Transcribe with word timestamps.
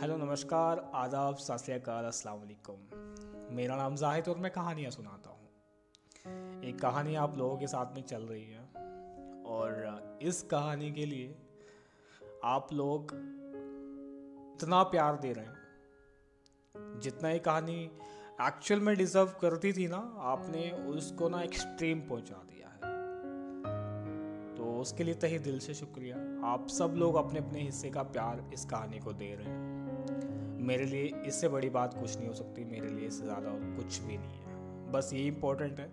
Hello, 0.00 0.16
नमस्कार, 0.16 0.90
आदाब, 0.94 1.36
सत 1.36 1.56
श्रीकाल 1.56 2.04
अस्सलाम 2.04 2.38
वालेकुम। 2.38 3.56
मेरा 3.56 3.76
नाम 3.76 3.94
जाहिद 3.96 4.28
और 4.28 4.38
मैं 4.38 4.50
कहानियाँ 4.52 4.90
सुनाता 4.90 5.30
हूँ। 5.30 6.64
एक 6.64 6.78
कहानी 6.80 7.14
आप 7.14 7.38
लोगों 7.38 7.56
के 7.56 7.66
साथ 7.66 7.94
में 7.94 8.02
चल 8.02 8.22
रही 8.22 8.44
है 8.44 8.60
और 9.44 10.18
इस 10.22 10.42
कहानी 10.42 10.92
के 10.92 11.06
लिए 11.06 11.34
आप 12.44 12.72
लोग 12.72 13.10
इतना 14.54 14.82
प्यार 14.82 15.16
दे 15.16 15.32
रहे 15.32 15.44
हैं। 15.44 17.00
जितना 17.00 17.30
ये 17.30 17.38
कहानी 17.38 17.90
एक्चुअल 18.42 18.80
में 18.80 18.96
डिजर्व 18.96 19.34
करती 19.40 19.72
थी 19.72 19.88
ना, 19.88 20.14
आपने 20.18 20.70
उसको 20.70 21.28
ना 21.28 21.42
एक्सट्रीम 21.42 22.00
पहुँचा 22.00 22.42
दिया 22.50 22.68
है। 22.68 22.96
तो 24.56 24.80
उसके 24.80 25.04
लिए 25.04 25.14
तही 25.14 25.38
दिल 25.38 25.58
से 25.58 25.74
शुक्रिया। 25.74 26.16
आप 26.46 26.68
सब 26.68 26.94
लोग 26.96 27.14
अपने 27.14 27.38
अपने 27.38 27.60
हिस्से 27.60 27.90
का 27.90 28.02
प्यार 28.02 28.50
इस 28.54 28.64
कहानी 28.64 28.98
को 28.98 29.12
दे 29.12 29.34
रहे 29.34 29.46
हैं। 29.46 29.67
मेरे 30.68 30.84
लिए 30.86 31.12
इससे 31.26 31.48
बड़ी 31.48 31.70
बात 31.70 31.94
कुछ 31.94 32.16
नहीं 32.16 32.28
हो 32.28 32.34
सकती, 32.34 32.64
मेरे 32.66 32.88
लिए 32.88 33.06
इससे 33.08 33.24
ज़्यादा 33.24 33.50
कुछ 33.76 33.98
भी 34.00 34.16
नहीं 34.18 34.40
है। 34.40 34.90
बस 34.92 35.10
ये 35.14 35.22
इम्पोर्टेंट 35.26 35.80
है 35.80 35.90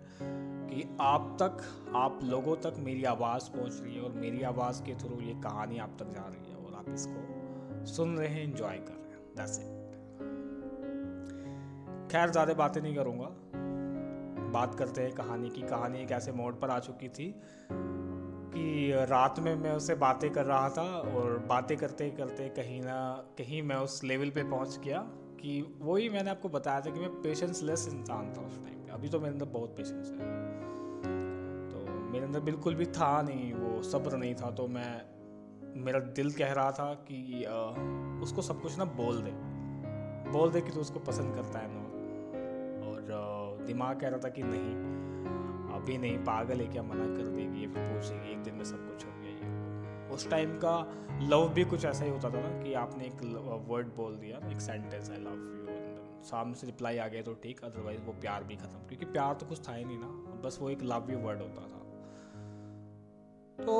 कि 0.68 0.82
आप 1.00 1.36
तक, 1.42 1.62
आप 1.96 2.20
लोगों 2.24 2.56
तक 2.64 2.74
मेरी 2.80 3.04
आवाज़ 3.06 3.50
पहुँच 3.50 3.80
रही 3.82 3.94
है 3.96 4.02
और 4.02 4.12
मेरी 4.14 4.42
आवाज़ 4.44 4.82
के 4.82 4.94
थ्रू 4.94 5.20
ये 5.20 5.34
कहानी 5.42 5.78
आप 5.78 5.96
तक 5.98 6.12
जा 6.12 6.26
रही 6.26 6.50
है 6.50 6.56
और 6.58 6.74
आप 6.74 6.92
इसको 6.94 7.84
सुन 7.86 8.16
रहे 8.18 8.28
हैं 8.28 8.44
इंजॉय 8.44 8.78
कर 8.78 8.92
रहे 8.94 9.10
हैं। 9.10 9.20
दैट्स 9.36 9.58
इट 9.58 9.74
खैर, 12.12 12.30
ज़्यादा 12.30 12.54
बातें 12.54 12.80
नहीं 12.82 12.94
करूँगा। 12.96 13.28
बात 14.52 14.74
करते 14.74 15.02
हैं 15.02 15.12
कहानी 15.14 15.48
की। 15.50 15.62
कहानी 15.64 15.98
एक 16.02 16.12
ऐसे 16.12 16.32
मोड 16.32 16.60
पर 16.60 16.70
आ 16.70 16.78
चुकी 16.80 17.08
थी 17.10 17.28
कि 18.56 18.92
रात 18.92 19.38
में 19.38 19.56
मैं 19.56 19.72
उससे 19.72 19.94
बातें 19.94 20.30
कर 20.30 20.44
रहा 20.44 20.68
था 20.68 20.82
और 20.82 21.38
बातें 21.38 21.76
करते 21.76 22.10
करते 22.10 22.48
कहीं 22.48 22.82
ना 22.82 23.24
कहीं 23.38 23.62
मैं 23.62 23.76
उस 23.76 24.04
लेवल 24.04 24.30
पे 24.30 24.42
पहुँच 24.42 24.80
गया 24.84 24.98
कि 25.40 25.76
वही 25.80 26.08
मैंने 26.08 26.30
आपको 26.30 26.48
बताया 26.48 26.80
था 26.80 26.90
कि 26.90 27.00
मैं 27.00 27.08
पेशेंस 27.08 27.62
लेस 27.62 27.88
इंसान 27.92 28.34
था 28.36 28.40
उस 28.40 28.64
टाइम 28.64 28.76
अभी 28.92 29.08
तो 29.08 29.20
मेरे 29.20 29.32
अंदर 29.32 29.46
बहुत 29.46 29.76
पेशेंस 29.76 30.10
है। 30.10 30.18
तो 31.68 32.10
मेरे 32.12 32.24
अंदर 32.24 32.40
बिल्कुल 32.40 32.74
भी 32.74 32.86
था 32.86 33.22
नहीं 33.22 33.52
वो 33.52 33.82
सब्र 33.82 34.16
नहीं 34.16 34.34
था। 34.34 34.50
तो 34.50 34.66
मैं 34.66 35.02
मेरा 35.84 35.98
दिल 35.98 36.32
कह 36.32 36.52
रहा 36.52 36.72
था 36.72 36.94
कि 36.94 37.44
आ, 37.44 37.52
उसको 38.22 38.42
सब 38.42 38.62
कुछ 38.62 38.78
ना 38.78 38.84
बोल 38.84 39.22
दे। 39.22 39.30
बोल 40.30 40.50
दे 40.50 40.60
कि 40.60 40.68
तू 40.68 40.74
तो 40.74 40.80
उसको 40.80 40.98
पसंद 40.98 41.34
करता 41.34 41.58
है 41.58 41.68
ना। 41.70 41.80
और 42.88 43.06
दिमाग 43.66 44.00
कह 44.00 44.08
रहा 44.08 44.18
था 44.18 44.28
कि 44.28 44.42
नहीं। 44.42 45.05
अभी 45.86 45.96
नहीं, 45.98 46.18
पागल 46.18 46.60
है 46.60 46.66
क्या? 46.66 46.82
मना 46.82 47.04
कर 47.08 47.26
देगी 47.28 47.60
ये 47.60 47.66
फिर 47.66 47.82
पूछेगी, 47.82 48.30
एक 48.30 48.42
दिन 48.42 48.54
में 48.54 48.64
सब 48.64 48.78
कुछ 48.86 49.04
हो 49.06 49.10
गया 49.16 49.30
ये 49.32 50.14
उस 50.14 50.28
टाइम 50.30 50.54
का 50.64 50.72
लव 51.22 51.48
भी 51.48 51.64
कुछ 51.64 51.84
ऐसा 51.84 52.04
ही 52.04 52.10
होता 52.10 52.30
था 52.30 52.40
ना 52.40 52.62
कि 52.62 52.72
आपने 52.74 53.04
एक 53.04 53.20
वर्ड 53.68 53.88
बोल 53.96 54.16
दिया, 54.16 54.38
एक 54.50 54.60
सेंटेंस 54.60 55.10
आई 55.10 55.16
लव 55.18 55.36
यू 55.42 56.22
सामने 56.24 56.54
से 56.54 56.66
रिप्लाई 56.66 56.98
आ 56.98 57.06
गया 57.08 57.22
तो 57.22 57.34
ठीक 57.42 57.60
अदरवाइज़ 57.64 58.00
वो 58.02 58.12
प्यार 58.20 58.44
भी 58.44 58.56
खत्म। 58.56 58.78
क्योंकि 58.88 59.06
प्यार 59.06 59.34
तो 59.34 59.46
कुछ 59.46 59.68
था 59.68 59.74
ही 59.74 59.84
नहीं 59.84 59.98
ना, 59.98 60.08
बस 60.44 60.58
वो 60.62 60.70
एक 60.70 60.82
लव 60.84 61.10
यू 61.10 61.18
वर्ड 61.18 61.42
होता 61.42 61.62
था। 61.62 61.80
तो 63.64 63.76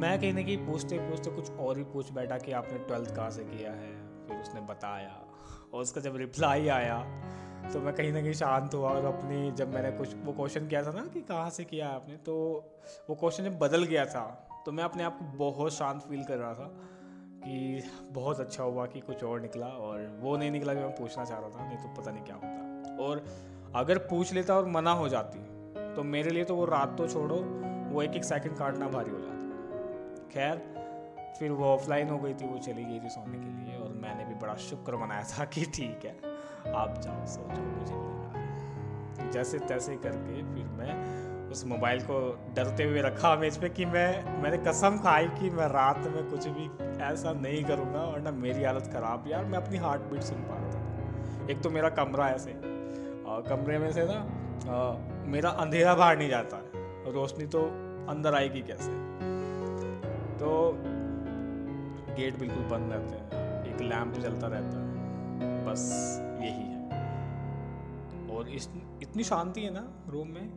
मैं 0.00 0.18
कहीं 0.20 0.32
ना 0.32 0.42
कहीं 0.42 0.58
पूछते 0.66 0.98
पूछते 1.00 1.30
कुछ 1.30 1.50
और 1.52 1.78
ही 1.78 1.84
पूछ 1.94 2.12
बैठा 2.12 2.38
कि 2.38 2.52
आपने 2.52 2.78
ट्वेल्थ 2.80 3.14
कहाँ 3.16 3.30
से 3.30 3.44
किया 3.46 3.72
है? 3.72 3.94
फिर 4.28 4.36
उसने 4.38 4.60
बताया, 4.66 5.16
और 5.72 5.82
उसका 5.82 6.00
जब 6.00 6.16
रिप्लाई 6.16 6.68
आया 6.70 6.98
तो 7.72 7.80
मैं 7.80 7.92
कहीं 7.94 8.12
ना 8.12 8.20
कहीं 8.22 8.32
शांत 8.32 8.74
हुआ 8.74 8.90
और 8.90 9.04
अपनी 9.04 9.50
जब 9.52 9.72
मैंने 9.74 9.90
कुछ, 9.92 10.14
वो 10.24 10.32
क्वेश्चन 10.32 10.66
किया 10.68 10.82
था 10.82 10.90
ना 10.90 11.04
कि 11.14 11.20
कहाँ 11.22 11.50
से 11.50 11.64
किया 11.64 11.88
है 11.88 11.94
आपने 11.94 12.16
तो 12.26 12.34
वो 13.10 13.14
क्वेश्चन 13.14 13.44
जब 13.44 13.58
बदल 13.58 13.84
गया 13.84 14.04
था 14.06 14.24
तो 14.66 14.72
मैं 14.72 14.84
अपने 14.84 15.02
आप 15.02 15.18
को 15.18 15.24
बहुत 15.38 15.72
शांत 15.72 16.02
फील 16.02 16.24
कर 16.24 16.38
रहा 16.38 16.52
था 16.54 16.70
कि 17.44 17.82
बहुत 18.12 18.40
अच्छा 18.40 18.62
हुआ 18.62 18.86
कि 18.86 19.00
कुछ 19.00 19.24
और 19.24 19.40
निकला 19.40 19.66
और 19.66 20.06
वो 20.20 20.36
नहीं 20.36 20.50
निकला 20.50 20.74
जो 20.74 20.80
मैं 20.80 20.94
पूछना 20.96 21.24
चाह 21.24 21.38
रहा 21.38 21.48
था, 21.48 21.66
नहीं 21.66 21.78
तो 21.78 22.00
पता 22.00 22.10
नहीं 22.10 22.24
क्या 22.24 22.34
होता। 22.34 23.04
और 23.04 23.24
अगर 23.76 23.98
पूछ 24.06 24.32
लेता 24.32 24.54
और 24.54 24.66
मना 24.68 24.92
हो 24.92 25.08
जाती 25.08 25.38
तो 25.94 26.02
मेरे 26.04 26.30
लिए 26.30 26.44
तो 26.44 26.54
वो 26.56 26.64
रात 26.64 26.96
तो 26.98 27.08
छोड़ो, 27.08 27.36
वो 27.92 28.02
एक 28.02 28.16
एक 28.16 28.24
सेकंड 28.24 28.56
काटना 28.58 28.88
भारी 28.88 29.10
हो 29.10 29.18
जाता। 29.18 30.28
खैर, 30.32 30.56
फिर 31.38 31.50
वो 31.50 31.64
ऑफलाइन 31.66 32.08
हो 32.08 32.18
गई 32.18 32.34
थी, 32.34 32.46
वो 32.46 32.58
चली 32.58 32.84
गई 32.84 33.00
थी 33.00 33.08
सोने 33.08 33.38
के 33.38 33.50
लिए 33.60 33.78
और 33.78 33.92
मैंने 34.02 34.24
भी 34.24 34.34
बड़ा 34.36 34.54
शुक्र 34.62 34.96
मनाया 34.96 35.24
था 35.30 35.44
कि 35.44 35.64
ठीक 35.74 36.04
है। 36.04 36.35
आप 36.74 37.00
जाओ 37.00 37.26
सो 37.26 37.40
मुझे 37.48 37.94
नहीं 37.94 39.30
जैसे 39.30 39.58
तैसे 39.58 39.96
करके 39.96 40.42
फिर 40.44 40.66
मैं 40.78 40.94
उस 41.50 41.64
मोबाइल 41.66 42.00
को 42.00 42.18
डरते 42.54 42.84
हुए 42.84 43.00
रखा 43.02 43.34
मेज 43.36 43.56
पे 43.56 43.68
कि 43.68 43.84
मैं, 43.84 44.42
मैंने 44.42 44.58
कसम 44.58 44.98
खाई 44.98 45.28
कि 45.30 45.50
मैं 45.50 45.68
रात 45.68 45.98
में 46.06 46.22
कुछ 46.30 46.46
भी 46.48 46.70
ऐसा 47.04 47.32
नहीं 47.32 47.64
करूँगा 47.64 48.00
और 48.00 48.20
ना 48.20 48.30
मेरी 48.30 48.64
हालत 48.64 48.90
ख़राब 48.92 49.24
यार, 49.28 49.44
मैं 49.44 49.58
अपनी 49.58 49.78
हार्ट 49.78 50.02
बीट 50.02 50.22
सुन 50.22 50.38
पा 50.42 50.56
रहा 50.56 50.70
था। 50.70 51.50
एक 51.50 51.62
तो 51.62 51.70
मेरा 51.70 51.88
कमरा 51.88 52.28
ऐसे 52.28 52.52
और 52.52 53.44
कमरे 53.48 53.78
में 53.78 53.90
से 53.92 54.04
ना 54.04 54.18
मेरा 55.26 55.50
अंधेरा 55.50 55.94
बाहर 55.94 56.18
नहीं 56.18 56.28
जाता 56.28 56.56
है 56.56 57.12
रोशनी 57.12 57.46
तो 57.46 57.62
अंदर 58.10 58.34
आएगी 58.34 58.60
कैसे? 58.62 58.92
तो 60.38 60.72
गेट 62.16 62.38
बिल्कुल 62.38 62.64
बंद 62.64 62.92
रहते 62.92 63.16
हैं, 63.16 63.64
एक 63.64 63.80
लैंप 63.82 64.14
जलता 64.14 64.46
रहता 64.46 64.78
है, 64.78 65.64
बस। 65.66 65.82
और 68.46 68.52
इस, 68.52 68.68
इतनी 69.02 69.24
शांति 69.24 69.60
है 69.60 69.70
ना 69.70 69.80
रूम 70.08 70.28
में 70.28 70.48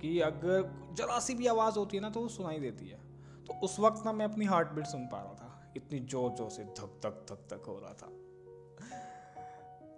कि 0.00 0.18
अगर 0.20 0.62
जरा 0.94 1.18
सी 1.18 1.34
भी 1.34 1.46
आवाज़ 1.46 1.78
होती 1.78 1.96
है 1.96 2.02
ना 2.02 2.10
तो 2.10 2.20
वो 2.20 2.28
सुनाई 2.28 2.58
देती 2.58 2.88
है। 2.88 2.98
तो 3.44 3.54
उस 3.64 3.78
वक्त 3.80 4.02
ना 4.06 4.12
मैं 4.12 4.24
अपनी 4.24 4.44
हार्ट 4.44 4.68
बीट 4.68 4.86
सुन 4.86 5.06
पा 5.06 5.22
रहा 5.22 5.34
था। 5.34 5.72
इतनी 5.76 5.98
ज़ोर 6.00 6.30
ज़ोर 6.36 6.50
से 6.50 6.64
धक 6.64 7.00
धक 7.04 7.24
धक 7.30 7.40
धक 7.52 7.64
हो 7.66 7.78
रहा 7.78 7.92
था। 7.92 8.08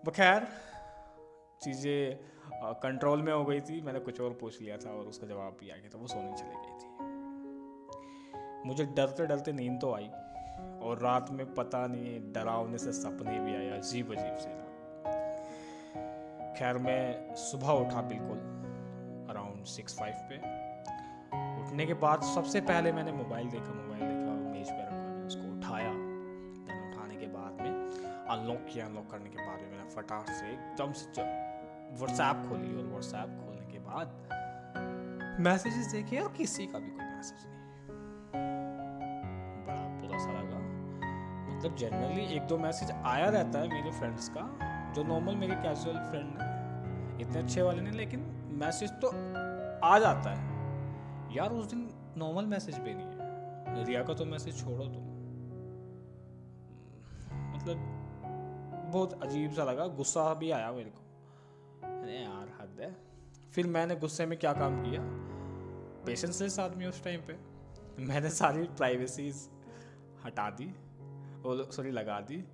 बखैर, 0.07 0.47
चीज़ें 1.63 2.01
कंट्रोल 2.83 3.23
में 3.23 3.33
हो 3.33 3.45
गई 3.45 3.61
थी। 3.61 3.81
मैंने 3.81 4.01
कुछ 4.01 4.21
और 4.21 4.33
पूछ 4.41 4.61
लिया 4.61 4.77
था 4.77 4.91
और 4.91 5.07
उसका 5.07 5.27
जवाब 5.27 5.57
भी 5.61 5.71
आ 5.71 5.77
गया 5.77 5.89
था। 5.89 5.99
वो 5.99 6.07
सोने 6.07 6.33
चली 6.33 6.57
गई 6.57 6.75
थी। 6.79 6.89
मुझे 8.69 8.85
डरते 8.87 9.27
डरते 9.27 9.53
नींद 9.53 9.81
तो 9.81 9.93
आई 9.95 10.09
और 10.81 10.99
रात 11.03 11.31
में 11.31 11.55
पता 11.55 11.87
नहीं, 11.87 12.33
डरावने 12.33 12.79
से 12.79 12.93
सपने 12.93 13.39
भी 13.41 13.55
आया 13.55 13.77
अजीब 13.77 14.13
अजीब 14.13 14.37
से 14.37 14.51
खैर, 16.61 16.79
मैं 16.79 17.35
सुबह 17.41 17.69
उठा 17.73 18.01
बिल्कुल 18.09 18.39
अराउंड 19.31 19.65
सिक्स 19.67 19.95
फाइव 19.99 20.17
पे। 20.31 20.37
उठने 21.61 21.85
के 21.87 21.95
बाद 22.03 22.23
सबसे 22.25 22.61
पहले 22.71 22.91
मैंने 22.93 23.13
मोबाइल 23.13 23.47
देखा 23.51 23.73
मोबाइल 23.75 24.01
देखा, 24.01 24.35
मेज 24.51 24.71
पे 24.71 24.83
रखा, 24.83 24.97
मैंने 24.97 25.27
उसको 25.27 25.47
उठाया। 25.53 25.93
देन 25.93 26.83
उठाने 26.83 27.17
के 27.17 27.27
बाद 27.29 27.63
में 27.63 27.71
अनलॉक 27.71 28.67
किया 28.73 28.87
अनलॉक 28.87 29.11
करने 29.11 29.31
के 29.31 29.39
बाद 29.39 29.63
में 29.63 29.71
मैंने 29.71 29.89
फटाक 29.95 30.29
से 30.31 30.51
एकदम 30.51 30.93
से 30.93 31.25
व्हाट्सएप 32.03 32.45
खोली 32.49 32.77
और 32.77 32.85
व्हाट्सएप 32.89 33.31
खोलने 33.41 33.67
के 33.73 33.79
बाद 33.89 34.07
मैसेजेस 35.41 35.87
देखे, 35.93 36.19
और 36.19 36.33
किसी 36.33 36.67
का 36.67 36.79
भी 36.79 36.91
कोई 36.91 37.05
मैसेज 37.07 37.41
नहीं। 37.47 37.63
बड़ा 39.67 39.85
बुरा 40.03 40.19
सा 40.19 40.31
लगा। 40.33 40.61
मतलब 41.57 41.73
जनरली 41.77 42.25
एक 42.37 42.47
दो 42.47 42.59
मैसेज 42.59 42.91
आया 42.91 43.29
रहता 43.31 43.59
है 43.59 43.67
मेरे 43.75 43.99
फ्रेंड्स 43.99 44.29
का, 44.37 44.45
जो 44.95 45.03
नॉर्मल 45.05 45.35
मेरे 45.37 45.55
कैजुअल 45.55 45.99
फ्रेंड 46.11 46.31
हैं 46.39 46.49
इतने 47.21 47.39
अच्छे 47.39 47.63
वाले 47.63 47.83
नहीं, 47.83 47.93
लेकिन 47.93 48.21
मैसेज 48.53 48.91
तो 48.91 49.09
आ 49.87 49.99
जाता 49.99 50.31
है। 50.31 50.51
यार, 51.37 51.51
उस 51.51 51.67
दिन 51.67 51.91
नॉर्मल 52.17 52.47
मैसेज 52.47 52.79
भी 52.79 52.95
नहीं 52.95 53.07
है। 53.07 53.21
रिया 53.85 54.03
का 54.03 54.15
तो 54.15 54.25
मैसेज 54.25 54.61
छोड़ो 54.61 54.85
तुम। 54.85 55.11
मतलब 57.57 57.77
बहुत 58.93 59.23
अजीब 59.23 59.53
सा 59.53 59.65
लगा। 59.65 59.87
गुस्सा 59.87 60.35
भी 60.35 60.51
आया 60.51 60.73
मेरे 60.73 60.91
को। 60.91 61.01
अरे 62.03 62.19
यार, 62.19 62.59
हद 62.61 62.81
है। 62.81 62.97
फिर 63.53 63.67
मैंने 63.67 63.97
गुस्से 63.97 64.27
में 64.27 64.39
क्या 64.39 64.53
काम 64.53 64.83
किया? 64.83 65.01
पेशेंस 65.01 66.07
पेशेंसलेस 66.07 66.59
आदमी 66.59 66.87
उस 66.87 67.05
टाइम 67.05 67.21
पे। 67.21 67.39
मैंने 68.03 68.31
सारी 68.31 68.63
प्राइवेसीज 68.63 69.51
हटा 70.25 70.51
दी। 70.51 70.75
सॉरी 71.73 71.91
लगा 71.91 72.21
दी। 72.21 72.45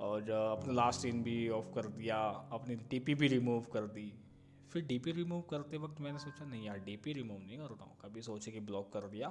और 0.00 0.30
अपना 0.30 0.72
लास्ट 0.72 1.00
सीन 1.00 1.22
भी 1.22 1.48
ऑफ़ 1.48 1.74
कर 1.74 1.86
दिया, 1.86 2.18
अपनी 2.52 2.74
डीपी 2.74 3.14
भी 3.14 3.28
रिमूव 3.28 3.64
कर 3.64 3.80
दी। 3.80 4.22
फिर 4.72 4.84
डीपी 4.84 5.12
रिमूव 5.12 5.42
करते 5.42 5.76
वक्त 5.76 6.00
मैंने 6.00 6.18
सोचा, 6.18 6.44
नहीं 6.44 6.66
यार 6.66 6.78
डीपी 6.78 7.12
रिमूव 7.12 7.38
नहीं 7.38 7.58
करता 7.58 7.84
हूँ। 7.84 7.96
कभी 8.02 8.22
सोचे 8.22 8.50
कि 8.50 8.60
ब्लॉक 8.60 8.92
कर 8.92 9.00
दिया 9.00 9.28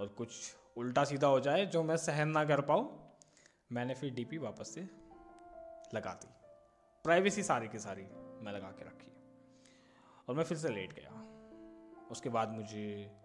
और 0.00 0.08
कुछ 0.08 0.56
उल्टा 0.76 1.04
सीधा 1.04 1.26
हो 1.26 1.40
जाए 1.40 1.66
जो 1.66 1.82
मैं 1.82 1.96
सहन 1.96 2.28
ना 2.28 2.44
कर 2.44 2.60
पाऊँ, 2.60 3.12
मैंने 3.72 3.94
फिर 3.94 4.14
डीपी 4.14 4.38
वापस 4.38 4.74
से 4.74 4.80
लगा 5.94 6.14
दी। 6.14 6.28
प्राइवेसी 7.04 7.42
सारी 7.42 7.68
की 7.68 7.78
सारी 7.78 8.02
मैं 8.44 8.52
लगा 8.52 8.68
के 8.68 8.84
रखी। 8.84 9.12
और 10.28 10.34
मैं 10.34 10.44
फिर 10.44 10.58
से 10.58 10.68
लेट 10.68 10.92
गया। 10.92 11.10
उसके 12.10 12.28
बाद 12.28 12.48
मुझे 12.48 13.16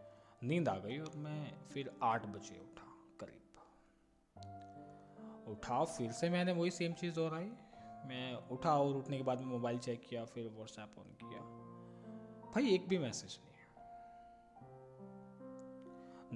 नींद 0.44 0.70
आ 0.70 0.78
गई 0.78 0.98
और 1.00 1.12
मैं 1.16 1.54
फिर 1.74 1.92
आठ 2.04 2.26
बजे 2.26 2.60
उठा। 2.60 2.85
उठा 5.48 5.86
फिर 5.86 6.12
से 6.12 6.30
मैंने 6.30 6.52
वही 6.52 6.72
सेम 6.72 6.94
चीज़ 6.94 7.16
दोहराई। 7.16 7.52
मैं 8.06 8.50
उठा 8.50 8.80
और 8.80 8.96
उठने 8.96 9.18
के 9.18 9.24
बाद 9.24 9.40
में 9.40 9.46
मोबाइल 9.46 9.80
चेक 9.80 10.06
किया, 10.10 10.26
फिर 10.26 10.48
व्हाट्सएप 10.48 11.00
ऑन 11.00 11.06
किया। 11.06 11.42
भाई, 12.52 12.76
एक 12.76 12.88
भी 12.88 12.98
मैसेज 12.98 13.40
नहीं 13.40 13.56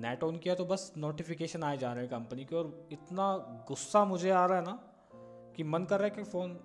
नेट 0.02 0.24
ऑन 0.24 0.38
किया 0.38 0.56
तो 0.56 0.66
बस 0.66 0.94
नोटिफिकेशन 0.98 1.64
आए 1.64 1.78
जा 1.78 1.94
रहे 1.94 2.04
हैं 2.04 2.12
कंपनी 2.12 2.46
के 2.46 2.56
और 2.56 2.90
इतना 2.92 3.38
गुस्सा 3.68 4.06
मुझे 4.06 4.30
आ 4.30 4.46
रहा 4.46 4.58
है 4.58 4.64
ना 4.64 4.80
कि 5.56 5.64
मन 5.64 5.86
कर 5.86 6.00
रहा 6.00 6.04
है 6.04 6.16
कि 6.16 6.24
फ़ोन 6.24 6.60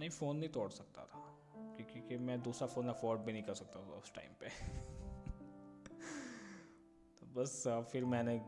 नहीं 0.00 0.10
फ़ोन 0.10 0.36
नहीं 0.36 0.50
तोड़ 0.50 0.70
सकता 0.70 1.02
था। 1.02 1.18
क्योंकि 1.56 2.00
कि 2.00 2.16
मैं 2.16 2.42
दूसरा 2.42 2.68
फ़ोन 2.68 2.88
अफोर्ड 2.88 3.20
भी 3.20 3.32
नहीं 3.32 3.42
कर 3.42 3.54
सकता 3.54 3.80
था 3.80 3.94
उस 3.94 4.14
टाइम 4.14 4.30
पे। 4.40 4.48
तो 7.20 7.26
बस, 7.26 7.64
फिर 7.68 8.04
मैंने 8.04 8.38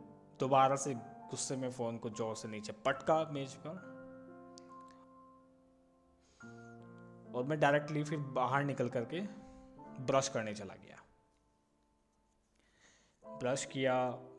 दोबारा 0.40 0.76
से 0.76 0.94
गुस्से 1.34 1.56
में 1.56 1.70
फ़ोन 1.70 1.96
को 1.98 2.10
ज़ोर 2.10 2.34
से 2.36 2.48
नीचे 2.48 2.72
पटका 2.84 3.14
मेज 3.32 3.54
पर। 3.56 3.92
और 7.34 7.44
मैं 7.44 7.58
डायरेक्टली 7.60 8.02
फिर 8.04 8.18
बाहर 8.36 8.64
निकल 8.64 8.88
करके 8.88 9.20
ब्रश 10.00 10.28
करने 10.28 10.54
चला 10.54 10.74
गया। 10.74 10.98
ब्रश 13.24 13.64
किया, 13.64 13.94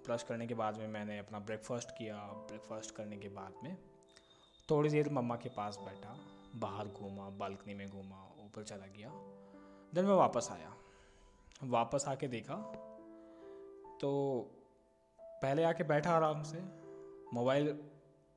ब्रश 0.05 0.23
करने 0.23 0.47
के 0.47 0.53
बाद 0.53 0.77
में 0.77 0.87
मैंने 0.87 1.17
अपना 1.19 1.39
ब्रेकफास्ट 1.39 1.91
किया। 1.91 2.15
ब्रेकफास्ट 2.47 2.95
करने 2.95 3.17
के 3.17 3.29
बाद 3.29 3.59
में 3.63 3.75
थोड़ी 4.69 4.89
देर 4.89 5.09
मम्मा 5.09 5.35
के 5.35 5.49
पास 5.49 5.79
बैठा, 5.79 6.15
बाहर 6.55 6.87
घूमा, 6.87 7.29
बालकनी 7.35 7.73
में 7.73 7.87
घूमा, 7.87 8.23
ऊपर 8.45 8.63
चला 8.63 8.87
गया। 8.87 9.09
देन 9.93 10.05
मैं 10.05 10.15
वापस 10.15 10.49
आया। 10.51 10.73
वापस 11.69 12.05
आके 12.07 12.27
देखा 12.27 12.55
तो 14.01 14.11
पहले 15.19 15.63
आके 15.63 15.83
बैठा 15.83 16.11
आराम 16.11 16.43
से। 16.43 16.84
मोबाइल 17.35 17.75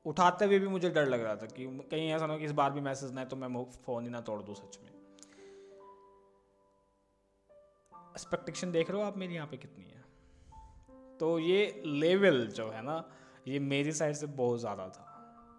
उठाते 0.05 0.45
हुए 0.45 0.59
भी 0.59 0.67
मुझे 0.67 0.89
डर 0.89 1.05
लग 1.05 1.21
रहा 1.21 1.35
था 1.35 1.45
कि 1.47 1.65
कहीं 1.91 2.09
ऐसा 2.11 2.27
ना 2.27 2.37
कि 2.37 2.45
इस 2.45 2.51
बार 2.53 2.71
भी 2.71 2.81
मैसेज 2.81 3.13
ना 3.13 3.21
है 3.21 3.27
तो 3.27 3.35
मैं 3.35 3.63
फ़ोन 3.85 4.03
ही 4.03 4.09
ना 4.09 4.21
तोड़ 4.21 4.41
दूँ 4.41 4.55
सच 4.55 4.79
में। 4.83 4.89
एक्सपेक्टेशन 8.11 8.71
देख 8.71 8.89
रहे 8.91 9.01
हो 9.01 9.07
आप 9.07 9.17
मेरी 9.17 9.35
यहाँ 9.35 9.47
पे 9.47 9.57
कितनी 9.57 9.85
है? 9.85 10.03
तो 11.19 11.37
ये 11.39 11.81
लेवल 11.85 12.45
जो 12.47 12.69
है 12.69 12.81
ना, 12.81 13.03
ये 13.47 13.59
मेरी 13.59 13.91
साइड 13.91 14.15
से 14.15 14.27
बहुत 14.37 14.59
ज़्यादा 14.59 14.87
था। 14.89 15.05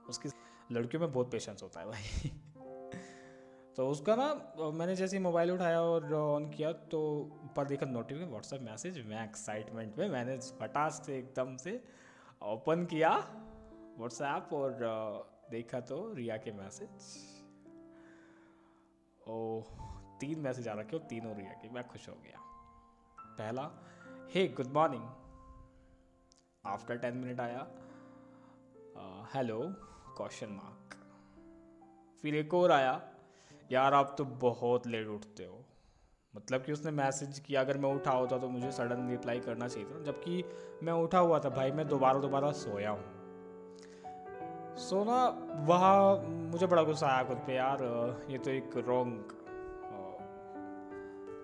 उसकी 0.08 0.28
लड़कियों 0.72 1.00
में 1.00 1.12
बहुत 1.12 1.30
पेशेंस 1.32 1.62
होता 1.62 1.80
है 1.80 1.86
भाई। 1.86 2.30
तो 3.76 3.88
उसका 3.88 4.14
ना, 4.16 4.26
मैंने 4.74 4.94
जैसे 4.96 5.16
ही 5.16 5.22
मोबाइल 5.22 5.50
उठाया 5.50 5.80
और 5.82 6.12
ऑन 6.14 6.48
किया 6.50 6.72
तो 6.92 7.00
ऊपर 7.44 7.66
देखा 7.66 7.86
नोटिफिकेशन 7.86 8.30
व्हाट्सएप 8.30 8.62
मैसेज 8.62 8.98
मैं 9.06 9.24
एक्साइटमेंट 9.24 9.98
में, 9.98 10.08
मैंने 10.08 10.36
फटास 10.60 11.02
से 11.06 11.18
एकदम 11.18 11.56
से 11.56 11.72
ओपन 12.42 12.86
किया 12.86 13.16
व्हाट्सएप 13.98 14.52
और 14.52 14.78
देखा 15.50 15.80
तो 15.80 16.12
रिया 16.12 16.36
के 16.36 16.52
मैसेज। 16.52 17.18
ओ, 19.28 19.62
तीन 20.20 20.40
मैसेज 20.40 20.68
आ 20.68 20.74
रखे 20.74 20.96
हो, 20.96 20.98
तीनों 20.98 21.36
रिया 21.36 21.52
के। 21.52 21.68
मैं 21.68 21.88
खुश 21.88 22.08
हो 22.08 22.14
गया। 22.14 22.38
पहला, 23.20 23.70
hey, 24.34 24.48
good 24.48 24.66
morning. 24.66 25.04
After 26.66 26.98
ten 26.98 27.16
minute 27.16 27.40
आया। 27.40 27.70
Hello, 29.34 29.60
question 30.16 30.48
mark. 30.48 30.94
फिर 32.22 32.34
एक 32.34 32.54
और 32.54 32.70
आया, 32.70 33.14
यार, 33.72 33.94
आप 33.94 34.14
तो 34.18 34.24
बहुत 34.24 34.86
लेट 34.86 35.06
उठते 35.06 35.44
हो। 35.44 35.64
मतलब 36.34 36.62
कि 36.62 36.72
उसने 36.72 36.90
मैसेज 36.90 37.38
किया, 37.38 37.60
अगर 37.60 37.78
मैं 37.78 37.94
उठा 37.94 38.10
होता 38.10 38.38
तो 38.38 38.48
मुझे 38.48 38.70
सडन 38.72 39.08
रिप्लाई 39.10 39.40
करना 39.40 39.68
चाहिए 39.68 39.88
था। 39.90 40.02
जबकि 40.02 40.44
मैं 40.82 40.92
उठा 40.92 41.18
हुआ 41.18 41.38
था, 41.38 41.48
भाई 41.48 41.70
मैं 41.70 41.86
दोबारा 41.88 42.18
दोबारा 42.18 42.50
सोया 42.52 42.90
हूँ। 42.90 43.18
सोना, 44.78 45.16
वहाँ 45.66 46.22
मुझे 46.26 46.66
बड़ा 46.66 46.82
गुस्सा 46.82 47.06
आया, 47.06 47.24
खुद 47.24 47.36
पे 47.36 47.54
यार, 47.54 47.82
ये 48.30 48.38
तो 48.38 48.50
एक 48.50 48.76
रॉन्ग 48.88 49.36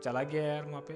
चला 0.05 0.23
गया 0.23 0.43
यार 0.43 0.65
वहाँ 0.65 0.85
पे। 0.91 0.95